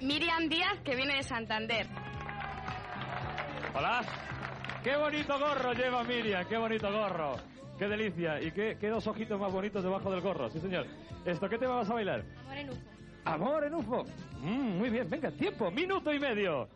Miriam 0.00 0.48
Díaz, 0.48 0.78
que 0.84 0.96
viene 0.96 1.16
de 1.16 1.22
Santander. 1.22 1.86
Hola. 3.74 4.02
Qué 4.82 4.96
bonito 4.96 5.38
gorro 5.38 5.74
lleva 5.74 6.02
Miriam, 6.04 6.46
qué 6.48 6.56
bonito 6.56 6.90
gorro. 6.90 7.36
Qué 7.78 7.86
delicia. 7.86 8.40
Y 8.40 8.50
qué, 8.52 8.76
qué 8.80 8.88
dos 8.88 9.06
ojitos 9.06 9.38
más 9.38 9.52
bonitos 9.52 9.82
debajo 9.82 10.10
del 10.10 10.20
gorro. 10.20 10.48
Sí, 10.50 10.58
señor. 10.60 10.86
¿Esto 11.24 11.48
qué 11.48 11.58
tema 11.58 11.76
vas 11.76 11.90
a 11.90 11.94
bailar? 11.94 12.24
Amor 12.46 12.56
en 12.56 12.70
UFO. 12.70 12.80
Amor 13.24 13.64
en 13.64 13.74
UFO. 13.74 14.04
Mm, 14.40 14.78
muy 14.78 14.90
bien, 14.90 15.08
venga, 15.10 15.30
tiempo, 15.30 15.70
minuto 15.70 16.12
y 16.12 16.18
medio. 16.18 16.68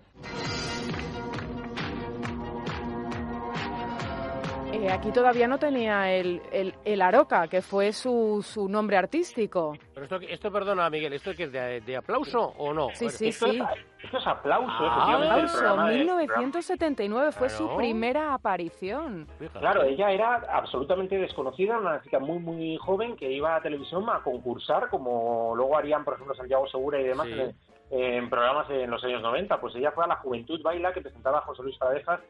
Eh, 4.74 4.90
aquí 4.90 5.12
todavía 5.12 5.46
no 5.46 5.56
tenía 5.58 6.10
el, 6.12 6.42
el, 6.50 6.74
el 6.84 7.00
Aroca, 7.00 7.46
que 7.46 7.62
fue 7.62 7.92
su, 7.92 8.42
su 8.42 8.68
nombre 8.68 8.96
artístico. 8.96 9.76
Pero 9.94 10.04
esto, 10.04 10.16
esto, 10.28 10.50
perdona, 10.50 10.90
Miguel, 10.90 11.12
¿esto 11.12 11.30
es 11.30 11.36
que 11.36 11.44
es 11.44 11.52
de, 11.52 11.80
de 11.80 11.96
aplauso 11.96 12.40
o 12.58 12.72
no? 12.74 12.88
Sí, 12.94 13.08
sí, 13.08 13.28
esto, 13.28 13.46
sí. 13.46 13.58
Es, 13.60 14.04
esto 14.04 14.18
es 14.18 14.26
aplauso, 14.26 14.72
Ah, 14.80 15.14
Aplauso, 15.14 15.58
programa 15.58 15.90
de- 15.90 15.98
1979 15.98 17.32
fue 17.32 17.48
su 17.50 17.62
Claro. 17.64 17.76
primera 17.78 18.34
aparición. 18.34 19.28
Claro, 19.60 19.84
ella 19.84 20.10
era 20.10 20.42
absolutamente 20.50 21.16
desconocida, 21.18 21.78
una 21.78 22.02
chica 22.02 22.18
muy, 22.18 22.38
muy 22.40 22.76
joven 22.78 23.14
que 23.16 23.30
iba 23.30 23.54
a 23.54 23.60
televisión 23.62 24.04
a 24.10 24.22
concursar, 24.24 24.88
como 24.90 25.54
luego 25.54 25.76
harían, 25.78 26.04
por 26.04 26.14
ejemplo, 26.14 26.34
Santiago 26.34 26.66
Segura 26.68 27.00
y 27.00 27.04
demás 27.04 27.28
Sí. 27.28 27.40
en, 27.40 27.54
en 27.90 28.28
programas 28.28 28.68
en 28.70 28.90
los 28.90 29.02
años 29.04 29.22
90. 29.22 29.60
Pues 29.60 29.74
ella 29.76 29.92
fue 29.92 30.04
a 30.04 30.08
la 30.08 30.16
Juventud 30.16 30.60
Baila 30.62 30.92
que 30.92 31.00
presentaba 31.00 31.42
José 31.42 31.62
Luis 31.62 31.78
Parejas 31.78 32.20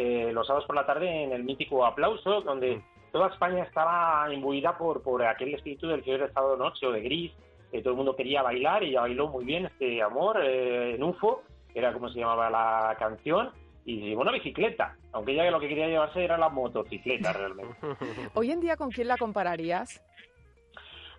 eh, 0.00 0.30
los 0.32 0.46
sábados 0.46 0.64
por 0.64 0.76
la 0.76 0.86
tarde 0.86 1.24
en 1.24 1.32
el 1.32 1.42
mítico 1.42 1.84
Aplauso, 1.84 2.40
donde 2.42 2.80
toda 3.10 3.30
España 3.30 3.64
estaba 3.64 4.32
imbuida 4.32 4.78
por, 4.78 5.02
por 5.02 5.24
aquel 5.24 5.52
espíritu 5.54 5.88
del 5.88 6.04
fiebre 6.04 6.22
de 6.22 6.28
estado 6.28 6.52
de 6.52 6.58
noche 6.58 6.86
o 6.86 6.92
de 6.92 7.00
gris. 7.00 7.32
que 7.72 7.82
todo 7.82 7.94
el 7.94 7.96
mundo 7.96 8.14
quería 8.14 8.42
bailar 8.42 8.84
y 8.84 8.90
ella 8.90 9.00
bailó 9.00 9.26
muy 9.26 9.44
bien 9.44 9.66
este 9.66 10.00
amor 10.00 10.38
eh, 10.40 10.94
en 10.94 11.02
UFO, 11.02 11.42
que 11.72 11.80
era 11.80 11.92
como 11.92 12.08
se 12.10 12.20
llamaba 12.20 12.48
la 12.48 12.94
canción, 12.96 13.50
y 13.84 14.14
una 14.14 14.30
bicicleta, 14.30 14.96
aunque 15.10 15.32
ella 15.32 15.50
lo 15.50 15.58
que 15.58 15.68
quería 15.68 15.88
llevarse 15.88 16.22
era 16.22 16.38
la 16.38 16.48
motocicleta 16.48 17.32
realmente. 17.32 17.74
Hoy 18.34 18.52
en 18.52 18.60
día, 18.60 18.76
¿con 18.76 18.90
quién 18.90 19.08
la 19.08 19.16
compararías? 19.16 20.00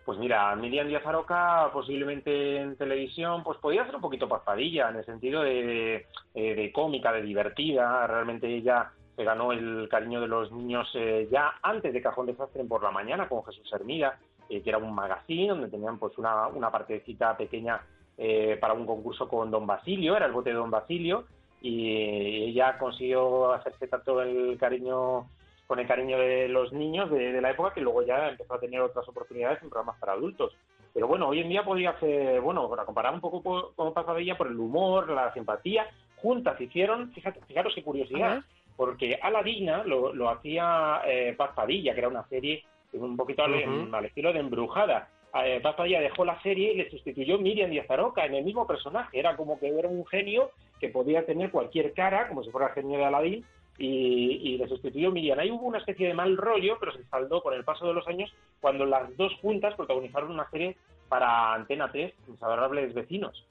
Pues 0.09 0.17
mira, 0.17 0.55
Miriam 0.55 0.87
Díaz 0.87 1.05
Aroca 1.05 1.69
posiblemente 1.71 2.57
en 2.57 2.75
televisión 2.75 3.43
pues 3.43 3.59
podía 3.59 3.85
ser 3.85 3.93
un 3.93 4.01
poquito 4.01 4.27
paspadilla 4.27 4.89
en 4.89 4.95
el 4.95 5.05
sentido 5.05 5.43
de, 5.43 6.07
de, 6.33 6.55
de 6.55 6.71
cómica, 6.71 7.11
de 7.11 7.21
divertida. 7.21 8.07
Realmente 8.07 8.47
ella 8.47 8.89
se 9.15 9.23
ganó 9.23 9.51
el 9.51 9.87
cariño 9.87 10.19
de 10.19 10.27
los 10.27 10.51
niños 10.51 10.89
eh, 10.95 11.27
ya 11.31 11.59
antes 11.61 11.93
de 11.93 12.01
Cajón 12.01 12.25
Desastre 12.25 12.63
por 12.63 12.81
la 12.81 12.89
mañana 12.89 13.29
con 13.29 13.45
Jesús 13.45 13.71
Hermida, 13.71 14.17
eh, 14.49 14.63
que 14.63 14.69
era 14.71 14.79
un 14.79 14.95
magazine 14.95 15.49
donde 15.49 15.67
tenían 15.67 15.99
pues 15.99 16.17
una, 16.17 16.47
una 16.47 16.71
partecita 16.71 17.37
pequeña 17.37 17.79
eh, 18.17 18.57
para 18.59 18.73
un 18.73 18.87
concurso 18.87 19.27
con 19.27 19.51
Don 19.51 19.67
Basilio, 19.67 20.17
era 20.17 20.25
el 20.25 20.31
bote 20.31 20.49
de 20.49 20.55
Don 20.55 20.71
Basilio, 20.71 21.25
y 21.61 22.45
ella 22.45 22.79
consiguió 22.79 23.53
hacerse 23.53 23.87
tanto 23.87 24.23
el 24.23 24.57
cariño 24.57 25.27
con 25.69 25.77
el 25.77 25.85
cariño 25.85 26.17
de 26.17 26.47
los 26.47 26.73
niños 26.73 27.11
de, 27.11 27.31
de 27.31 27.41
la 27.41 27.51
época 27.51 27.75
que 27.75 27.79
luego 27.81 28.01
ya 28.01 28.29
empezó 28.29 28.55
a 28.55 28.59
tener 28.59 28.81
otras 28.81 29.07
oportunidades 29.07 29.61
en 29.61 29.69
programas 29.69 29.99
para 29.99 30.13
adultos. 30.13 30.51
Pero 30.95 31.07
bueno, 31.07 31.27
hoy 31.27 31.41
en 31.41 31.49
día 31.49 31.63
podría 31.63 31.93
ser, 31.99 32.41
bueno, 32.41 32.67
para 32.67 32.85
comparar 32.85 33.13
un 33.13 33.21
poco 33.21 33.43
por- 33.43 33.75
con 33.75 33.93
Pasadilla 33.93 34.35
por 34.35 34.47
el 34.47 34.59
humor, 34.59 35.11
la 35.11 35.31
simpatía, 35.31 35.85
juntas 36.15 36.59
hicieron, 36.59 37.11
fíjate, 37.11 37.39
fijaros 37.47 37.71
qué 37.75 37.83
curiosidad, 37.83 38.37
ver. 38.37 38.43
porque 38.75 39.19
Aladina 39.21 39.83
lo, 39.83 40.11
lo 40.11 40.31
hacía 40.31 41.01
eh, 41.05 41.35
Paz 41.37 41.51
Padilla, 41.55 41.93
que 41.93 41.99
era 41.99 42.07
una 42.07 42.27
serie 42.29 42.63
un 42.93 43.15
poquito 43.15 43.43
al, 43.43 43.53
Ujú. 43.53 43.95
al 43.95 44.05
estilo 44.05 44.33
de 44.33 44.39
Embrujada. 44.39 45.07
Eh, 45.45 45.59
Paz 45.61 45.75
Padilla 45.75 46.01
dejó 46.01 46.25
la 46.25 46.41
serie 46.41 46.73
y 46.73 46.77
le 46.77 46.89
sustituyó 46.89 47.37
Miriam 47.37 47.69
Díaz 47.69 47.87
Aroca 47.91 48.25
en 48.25 48.33
el 48.33 48.43
mismo 48.43 48.65
personaje. 48.65 49.19
Era 49.19 49.37
como 49.37 49.59
que 49.59 49.67
era 49.69 49.87
un 49.87 50.03
genio 50.07 50.49
que 50.79 50.89
podía 50.89 51.23
tener 51.27 51.51
cualquier 51.51 51.93
cara, 51.93 52.27
como 52.27 52.43
si 52.43 52.49
fuera 52.49 52.69
el 52.69 52.73
genio 52.73 52.97
de 52.97 53.05
Aladín, 53.05 53.45
y, 53.79 54.53
y 54.53 54.57
le 54.57 54.67
sustituyó 54.67 55.11
Miriam. 55.11 55.39
Ahí 55.39 55.49
hubo 55.49 55.65
una 55.65 55.79
especie 55.79 56.07
de 56.07 56.13
mal 56.13 56.37
rollo, 56.37 56.77
pero 56.79 56.91
se 56.91 57.03
saldó 57.05 57.41
con 57.41 57.53
el 57.53 57.63
paso 57.63 57.87
de 57.87 57.93
los 57.93 58.07
años 58.07 58.31
cuando 58.59 58.85
las 58.85 59.15
dos 59.17 59.33
juntas 59.41 59.75
protagonizaron 59.75 60.31
una 60.31 60.49
serie 60.51 60.75
para 61.07 61.53
Antena 61.53 61.91
3, 61.91 62.13
Mis 62.27 62.43
Adorables 62.43 62.93
Vecinos. 62.93 63.45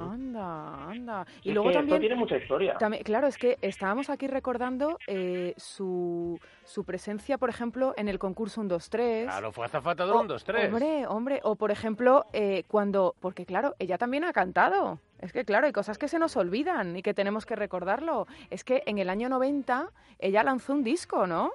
Anda, 0.00 0.90
anda. 0.90 1.26
Y 1.42 1.50
Es 1.50 1.54
luego 1.54 1.68
que 1.68 1.72
esto 1.72 1.80
también, 1.80 2.00
tiene 2.00 2.16
mucha 2.16 2.36
historia. 2.36 2.74
también, 2.78 3.02
claro, 3.02 3.26
es 3.26 3.36
que 3.36 3.58
estábamos 3.60 4.08
aquí 4.10 4.26
recordando 4.26 4.98
eh, 5.06 5.52
su, 5.56 6.40
su 6.64 6.84
presencia, 6.84 7.36
por 7.38 7.50
ejemplo, 7.50 7.92
en 7.96 8.08
el 8.08 8.18
concurso 8.18 8.60
1, 8.60 8.68
2, 8.68 8.90
3. 8.90 9.24
Claro, 9.26 9.52
fue 9.52 9.66
azafata 9.66 10.06
de 10.06 10.12
un, 10.12 10.26
dos, 10.26 10.44
tres. 10.44 10.66
Hombre, 10.72 11.06
hombre, 11.06 11.40
o 11.42 11.56
por 11.56 11.70
ejemplo, 11.70 12.24
eh, 12.32 12.64
cuando, 12.68 13.14
porque 13.20 13.44
claro, 13.44 13.74
ella 13.78 13.98
también 13.98 14.24
ha 14.24 14.32
cantado. 14.32 14.98
Es 15.20 15.32
que 15.32 15.44
claro, 15.44 15.66
hay 15.66 15.72
cosas 15.72 15.98
que 15.98 16.08
se 16.08 16.18
nos 16.18 16.36
olvidan 16.36 16.96
y 16.96 17.02
que 17.02 17.12
tenemos 17.12 17.44
que 17.44 17.54
recordarlo. 17.54 18.26
Es 18.48 18.64
que 18.64 18.82
en 18.86 18.98
el 18.98 19.10
año 19.10 19.28
90 19.28 19.90
ella 20.18 20.42
lanzó 20.42 20.72
un 20.72 20.82
disco, 20.82 21.26
¿no? 21.26 21.50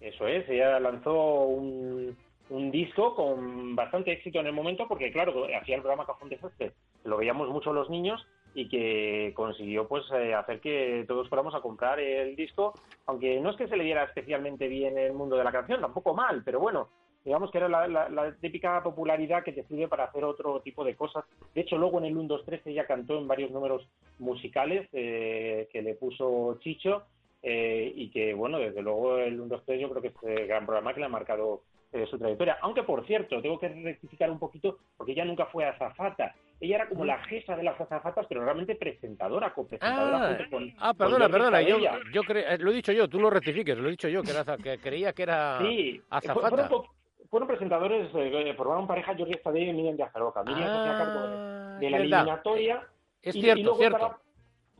Eso 0.00 0.28
es, 0.28 0.48
ella 0.48 0.78
lanzó 0.78 1.44
un, 1.46 2.16
un 2.50 2.70
disco 2.70 3.14
con 3.16 3.74
bastante 3.74 4.12
éxito 4.12 4.38
en 4.40 4.46
el 4.46 4.52
momento 4.52 4.86
porque, 4.86 5.10
claro, 5.10 5.46
hacía 5.60 5.76
el 5.76 5.82
programa 5.82 6.06
Cajón 6.06 6.28
Desastre, 6.28 6.72
lo 7.06 7.16
veíamos 7.16 7.48
mucho 7.48 7.72
los 7.72 7.88
niños 7.90 8.26
y 8.54 8.68
que 8.68 9.32
consiguió 9.34 9.86
pues 9.86 10.04
eh, 10.12 10.34
hacer 10.34 10.60
que 10.60 11.04
todos 11.06 11.28
fuéramos 11.28 11.54
a 11.54 11.60
comprar 11.60 12.00
el 12.00 12.34
disco, 12.36 12.72
aunque 13.06 13.38
no 13.40 13.50
es 13.50 13.56
que 13.56 13.68
se 13.68 13.76
le 13.76 13.84
diera 13.84 14.04
especialmente 14.04 14.66
bien 14.68 14.96
el 14.98 15.12
mundo 15.12 15.36
de 15.36 15.44
la 15.44 15.52
canción, 15.52 15.80
tampoco 15.80 16.14
mal, 16.14 16.42
pero 16.44 16.58
bueno, 16.58 16.88
digamos 17.24 17.50
que 17.50 17.58
era 17.58 17.68
la, 17.68 17.86
la- 17.86 18.08
la 18.08 18.32
típica 18.36 18.82
popularidad 18.82 19.42
que 19.44 19.52
te 19.52 19.64
sirve 19.64 19.88
para 19.88 20.04
hacer 20.04 20.24
otro 20.24 20.60
tipo 20.60 20.84
de 20.84 20.94
cosas. 20.96 21.24
De 21.54 21.60
hecho, 21.62 21.76
luego 21.76 21.98
en 21.98 22.06
el 22.06 22.16
1, 22.16 22.28
2, 22.28 22.44
3 22.46 22.62
ella 22.66 22.86
cantó 22.86 23.18
en 23.18 23.26
varios 23.28 23.50
números 23.50 23.86
musicales 24.20 24.88
eh, 24.92 25.68
que 25.72 25.82
le 25.82 25.94
puso 25.94 26.56
Chicho 26.60 27.02
eh, 27.42 27.92
y 27.94 28.10
que, 28.10 28.32
bueno, 28.34 28.58
desde 28.58 28.80
luego 28.82 29.18
el 29.18 29.38
1, 29.40 29.48
2, 29.48 29.62
3 29.66 29.80
yo 29.80 29.90
creo 29.90 30.02
que 30.02 30.08
es 30.08 30.14
el 30.22 30.46
gran 30.46 30.64
programa 30.66 30.94
que 30.94 31.00
le 31.00 31.06
ha 31.06 31.10
marcado 31.10 31.62
eh, 31.92 32.06
su 32.06 32.18
trayectoria. 32.18 32.58
Aunque, 32.62 32.82
por 32.84 33.06
cierto, 33.06 33.40
tengo 33.42 33.58
que 33.58 33.68
rectificar 33.68 34.30
un 34.30 34.38
poquito 34.38 34.78
porque 34.96 35.12
ella 35.12 35.24
nunca 35.24 35.46
fue 35.46 35.64
azafata. 35.64 36.34
Ella 36.60 36.76
era 36.76 36.88
como 36.88 37.04
la 37.04 37.18
jefa 37.24 37.54
de 37.56 37.62
las 37.62 37.78
azafatas, 37.80 38.26
pero 38.28 38.42
realmente 38.42 38.74
presentadora, 38.76 39.52
copresentadora. 39.52 40.30
Ah, 40.40 40.46
con- 40.50 40.72
ah, 40.78 40.94
perdona, 40.94 41.28
perdona. 41.28 41.60
Yo, 41.60 41.78
yo 42.12 42.22
cre- 42.22 42.44
eh, 42.48 42.58
lo 42.58 42.70
he 42.70 42.74
dicho 42.74 42.92
yo, 42.92 43.08
tú 43.08 43.20
no 43.20 43.28
rectifiques, 43.28 43.76
lo 43.76 43.88
he 43.88 43.90
dicho 43.90 44.08
yo, 44.08 44.22
que, 44.22 44.30
era, 44.30 44.56
que 44.56 44.78
creía 44.78 45.12
que 45.12 45.22
era 45.24 45.58
Sí, 45.60 46.00
azafata. 46.08 46.48
fueron, 46.48 46.82
fueron 47.28 47.46
presentadores, 47.48 48.08
eh, 48.14 48.54
formaron 48.56 48.86
pareja 48.86 49.14
Jordi 49.16 49.32
Estadella 49.32 49.70
y 49.70 49.74
Miriam 49.74 49.96
Díaz 49.96 50.16
Aroca. 50.16 50.42
Miriam 50.44 50.64
se 50.64 50.78
hacía 50.78 51.04
cargo 51.04 51.20
de- 51.26 51.36
Ah, 51.36 51.76
de 51.78 51.90
la 51.90 51.98
verdad. 51.98 52.18
eliminatoria. 52.20 52.82
Es 53.22 53.34
y- 53.34 53.38
y 53.38 53.42
cierto, 53.42 53.62
luego 53.62 53.78
cierto. 53.78 54.16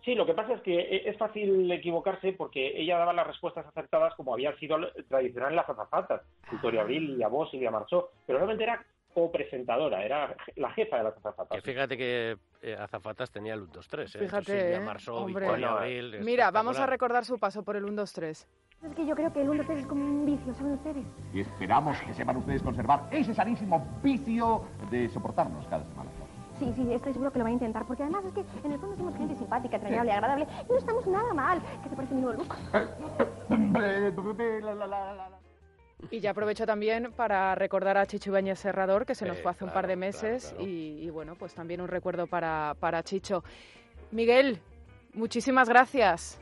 Sí, 0.05 0.15
lo 0.15 0.25
que 0.25 0.35
pasa 0.35 0.53
es 0.55 0.61
que 0.62 0.73
e- 0.79 1.11
es 1.11 1.19
fácil 1.19 1.71
equivocarse 1.73 2.33
porque 2.33 2.81
ella 2.81 2.97
daba 2.97 3.12
las 3.12 3.27
respuestas 3.27 3.67
acertadas 3.67 4.15
como 4.15 4.33
había 4.33 4.57
sido 4.57 4.79
tradicional 5.09 5.51
en 5.51 5.57
las 5.57 5.69
azafatas. 5.69 6.23
Victoria 6.51 6.83
Abril, 6.83 7.09
Lidia 7.12 7.27
Bosch, 7.29 7.51
Silvia 7.51 7.73
Marchó. 7.73 8.11
Pero 8.25 8.39
realmente 8.39 8.62
era 8.62 8.83
copresentadora, 9.16 10.05
era 10.05 10.37
la 10.57 10.70
jefa 10.72 10.98
de 10.98 11.05
las 11.05 11.16
azafatas. 11.16 11.57
Que 11.57 11.62
fíjate 11.62 11.96
que 11.96 12.37
eh, 12.61 12.76
Azafatas 12.79 13.31
tenía 13.31 13.55
el 13.55 13.62
1, 13.62 13.72
2, 13.72 13.88
3. 13.88 14.14
¿eh? 14.14 14.18
Fíjate, 14.18 14.74
¿eh? 14.74 14.81
Marsó, 14.81 15.16
Hombre. 15.16 15.46
Victoria 15.46 15.72
Abril, 15.72 16.18
Mira, 16.20 16.50
vamos 16.50 16.79
a 16.79 16.85
recordar 16.85 17.24
su 17.24 17.38
paso 17.38 17.62
por 17.62 17.76
el 17.76 17.85
1, 17.87 17.94
2, 17.94 18.12
3. 18.12 18.48
Es 18.83 18.94
que 18.94 19.07
yo 19.07 19.14
creo 19.14 19.33
que 19.33 19.40
el 19.40 19.48
1 19.48 19.64
3 19.64 19.79
es 19.79 19.87
como 19.87 20.05
un 20.05 20.26
vicio, 20.26 20.52
¿saben 20.52 20.74
ustedes? 20.74 21.07
Y 21.33 21.40
esperamos 21.40 21.98
que 22.02 22.12
sepan 22.12 22.37
ustedes 22.37 22.62
conservar 22.62 23.09
ese 23.11 23.35
sanísimo 23.35 23.87
vicio 24.02 24.66
de 24.90 25.09
soportarnos 25.09 25.66
cada 25.68 25.83
semana. 25.85 26.11
Sí, 26.59 26.70
sí, 26.76 26.92
estoy 26.92 27.14
seguro 27.14 27.33
que 27.33 27.38
lo 27.38 27.44
va 27.44 27.50
a 27.50 27.55
intentar, 27.55 27.87
porque 27.87 28.02
además 28.02 28.26
es 28.26 28.35
que 28.35 28.44
en 28.64 28.72
el 28.72 28.79
fondo 28.79 28.96
somos 28.96 29.16
gente 29.16 29.35
simpática, 29.35 29.76
entrañable, 29.76 30.12
agradable, 30.12 30.46
y 30.68 30.72
no 30.72 30.79
estamos 30.79 31.07
nada 31.07 31.33
mal. 31.33 31.62
¿Qué 31.83 31.88
te 31.88 31.96
parece 31.96 32.14
mi 32.14 32.20
nuevo 32.20 32.42
look? 32.42 32.55
Y 36.11 36.20
ya 36.20 36.30
aprovecho 36.30 36.66
también 36.66 37.12
para 37.16 37.54
recordar 37.54 37.96
a 37.96 38.06
Chicho 38.06 38.30
Ibáñez 38.30 38.59
Serrador, 38.59 39.06
que 39.06 39.14
se 39.14 39.26
nos 39.26 39.37
Sí, 39.38 39.42
fue 39.42 39.50
hace 39.52 39.64
un 39.64 39.72
par 39.72 39.87
de 39.87 39.96
meses, 39.96 40.42
claro, 40.44 40.56
claro. 40.59 40.70
Y, 40.70 41.04
y 41.06 41.11
bueno, 41.11 41.35
pues 41.37 41.54
también 41.54 41.80
un 41.80 41.88
recuerdo 41.88 42.26
para, 42.26 42.74
para 42.78 43.02
Chicho. 43.02 43.42
Miguel, 44.11 44.61
muchísimas 45.14 45.68
gracias. 45.68 46.40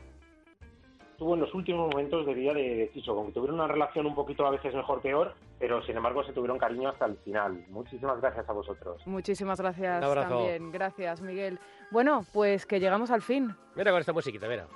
Estuvo 1.11 1.33
en 1.35 1.39
los 1.39 1.53
últimos 1.53 1.89
momentos 1.89 2.25
de 2.25 2.33
vida 2.33 2.53
de, 2.53 2.91
Chicho, 2.93 3.13
aunque 3.13 3.31
tuvieron 3.31 3.55
una 3.55 3.67
relación 3.69 4.05
un 4.05 4.13
poquito 4.13 4.45
a 4.45 4.49
veces 4.51 4.75
mejor 4.75 5.01
peor, 5.01 5.33
pero 5.57 5.81
sin 5.85 5.95
embargo 5.95 6.21
se 6.25 6.33
tuvieron 6.33 6.57
cariño 6.59 6.89
hasta 6.89 7.05
el 7.05 7.15
final. 7.19 7.63
Muchísimas 7.69 8.19
gracias 8.19 8.49
a 8.49 8.51
vosotros. 8.51 9.01
Muchísimas 9.07 9.59
gracias 9.61 9.99
Un 9.99 10.03
abrazo. 10.03 10.29
también. 10.39 10.71
Gracias, 10.73 11.21
Miguel. 11.21 11.57
Bueno, 11.91 12.25
pues 12.33 12.65
que 12.65 12.81
llegamos 12.81 13.11
al 13.11 13.21
fin. 13.21 13.55
Mira 13.75 13.91
con 13.91 14.01
esta 14.01 14.11
musiquita, 14.11 14.49
mira. 14.49 14.67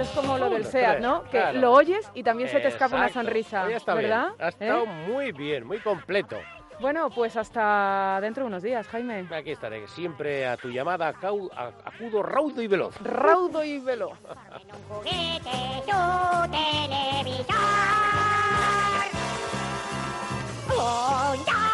Es 0.00 0.08
como 0.10 0.38
lo 0.38 0.50
del 0.50 0.64
SEAT, 0.64 1.00
¿no? 1.00 1.24
Que 1.24 1.52
lo 1.54 1.72
oyes 1.72 2.08
y 2.14 2.22
también 2.22 2.48
se 2.48 2.60
te 2.60 2.68
escapa 2.68 2.96
una 2.96 3.08
sonrisa, 3.08 3.68
está 3.70 3.94
¿verdad? 3.94 4.28
Ha 4.38 4.48
estado 4.48 4.84
¿Eh? 4.84 5.06
muy 5.08 5.32
bien, 5.32 5.66
muy 5.66 5.78
completo. 5.78 6.38
Bueno, 6.80 7.10
pues 7.10 7.36
hasta 7.36 8.20
dentro 8.20 8.44
de 8.44 8.48
unos 8.48 8.62
días, 8.62 8.86
Jaime. 8.86 9.26
Aquí 9.34 9.50
estaré, 9.50 9.88
siempre 9.88 10.46
a 10.46 10.56
tu 10.56 10.68
llamada 10.68 11.08
acudo 11.08 12.22
raudo 12.22 12.62
y 12.62 12.68
veloz. 12.68 12.94
Raudo 13.02 13.64
y 13.64 13.80
veloz. 13.80 14.16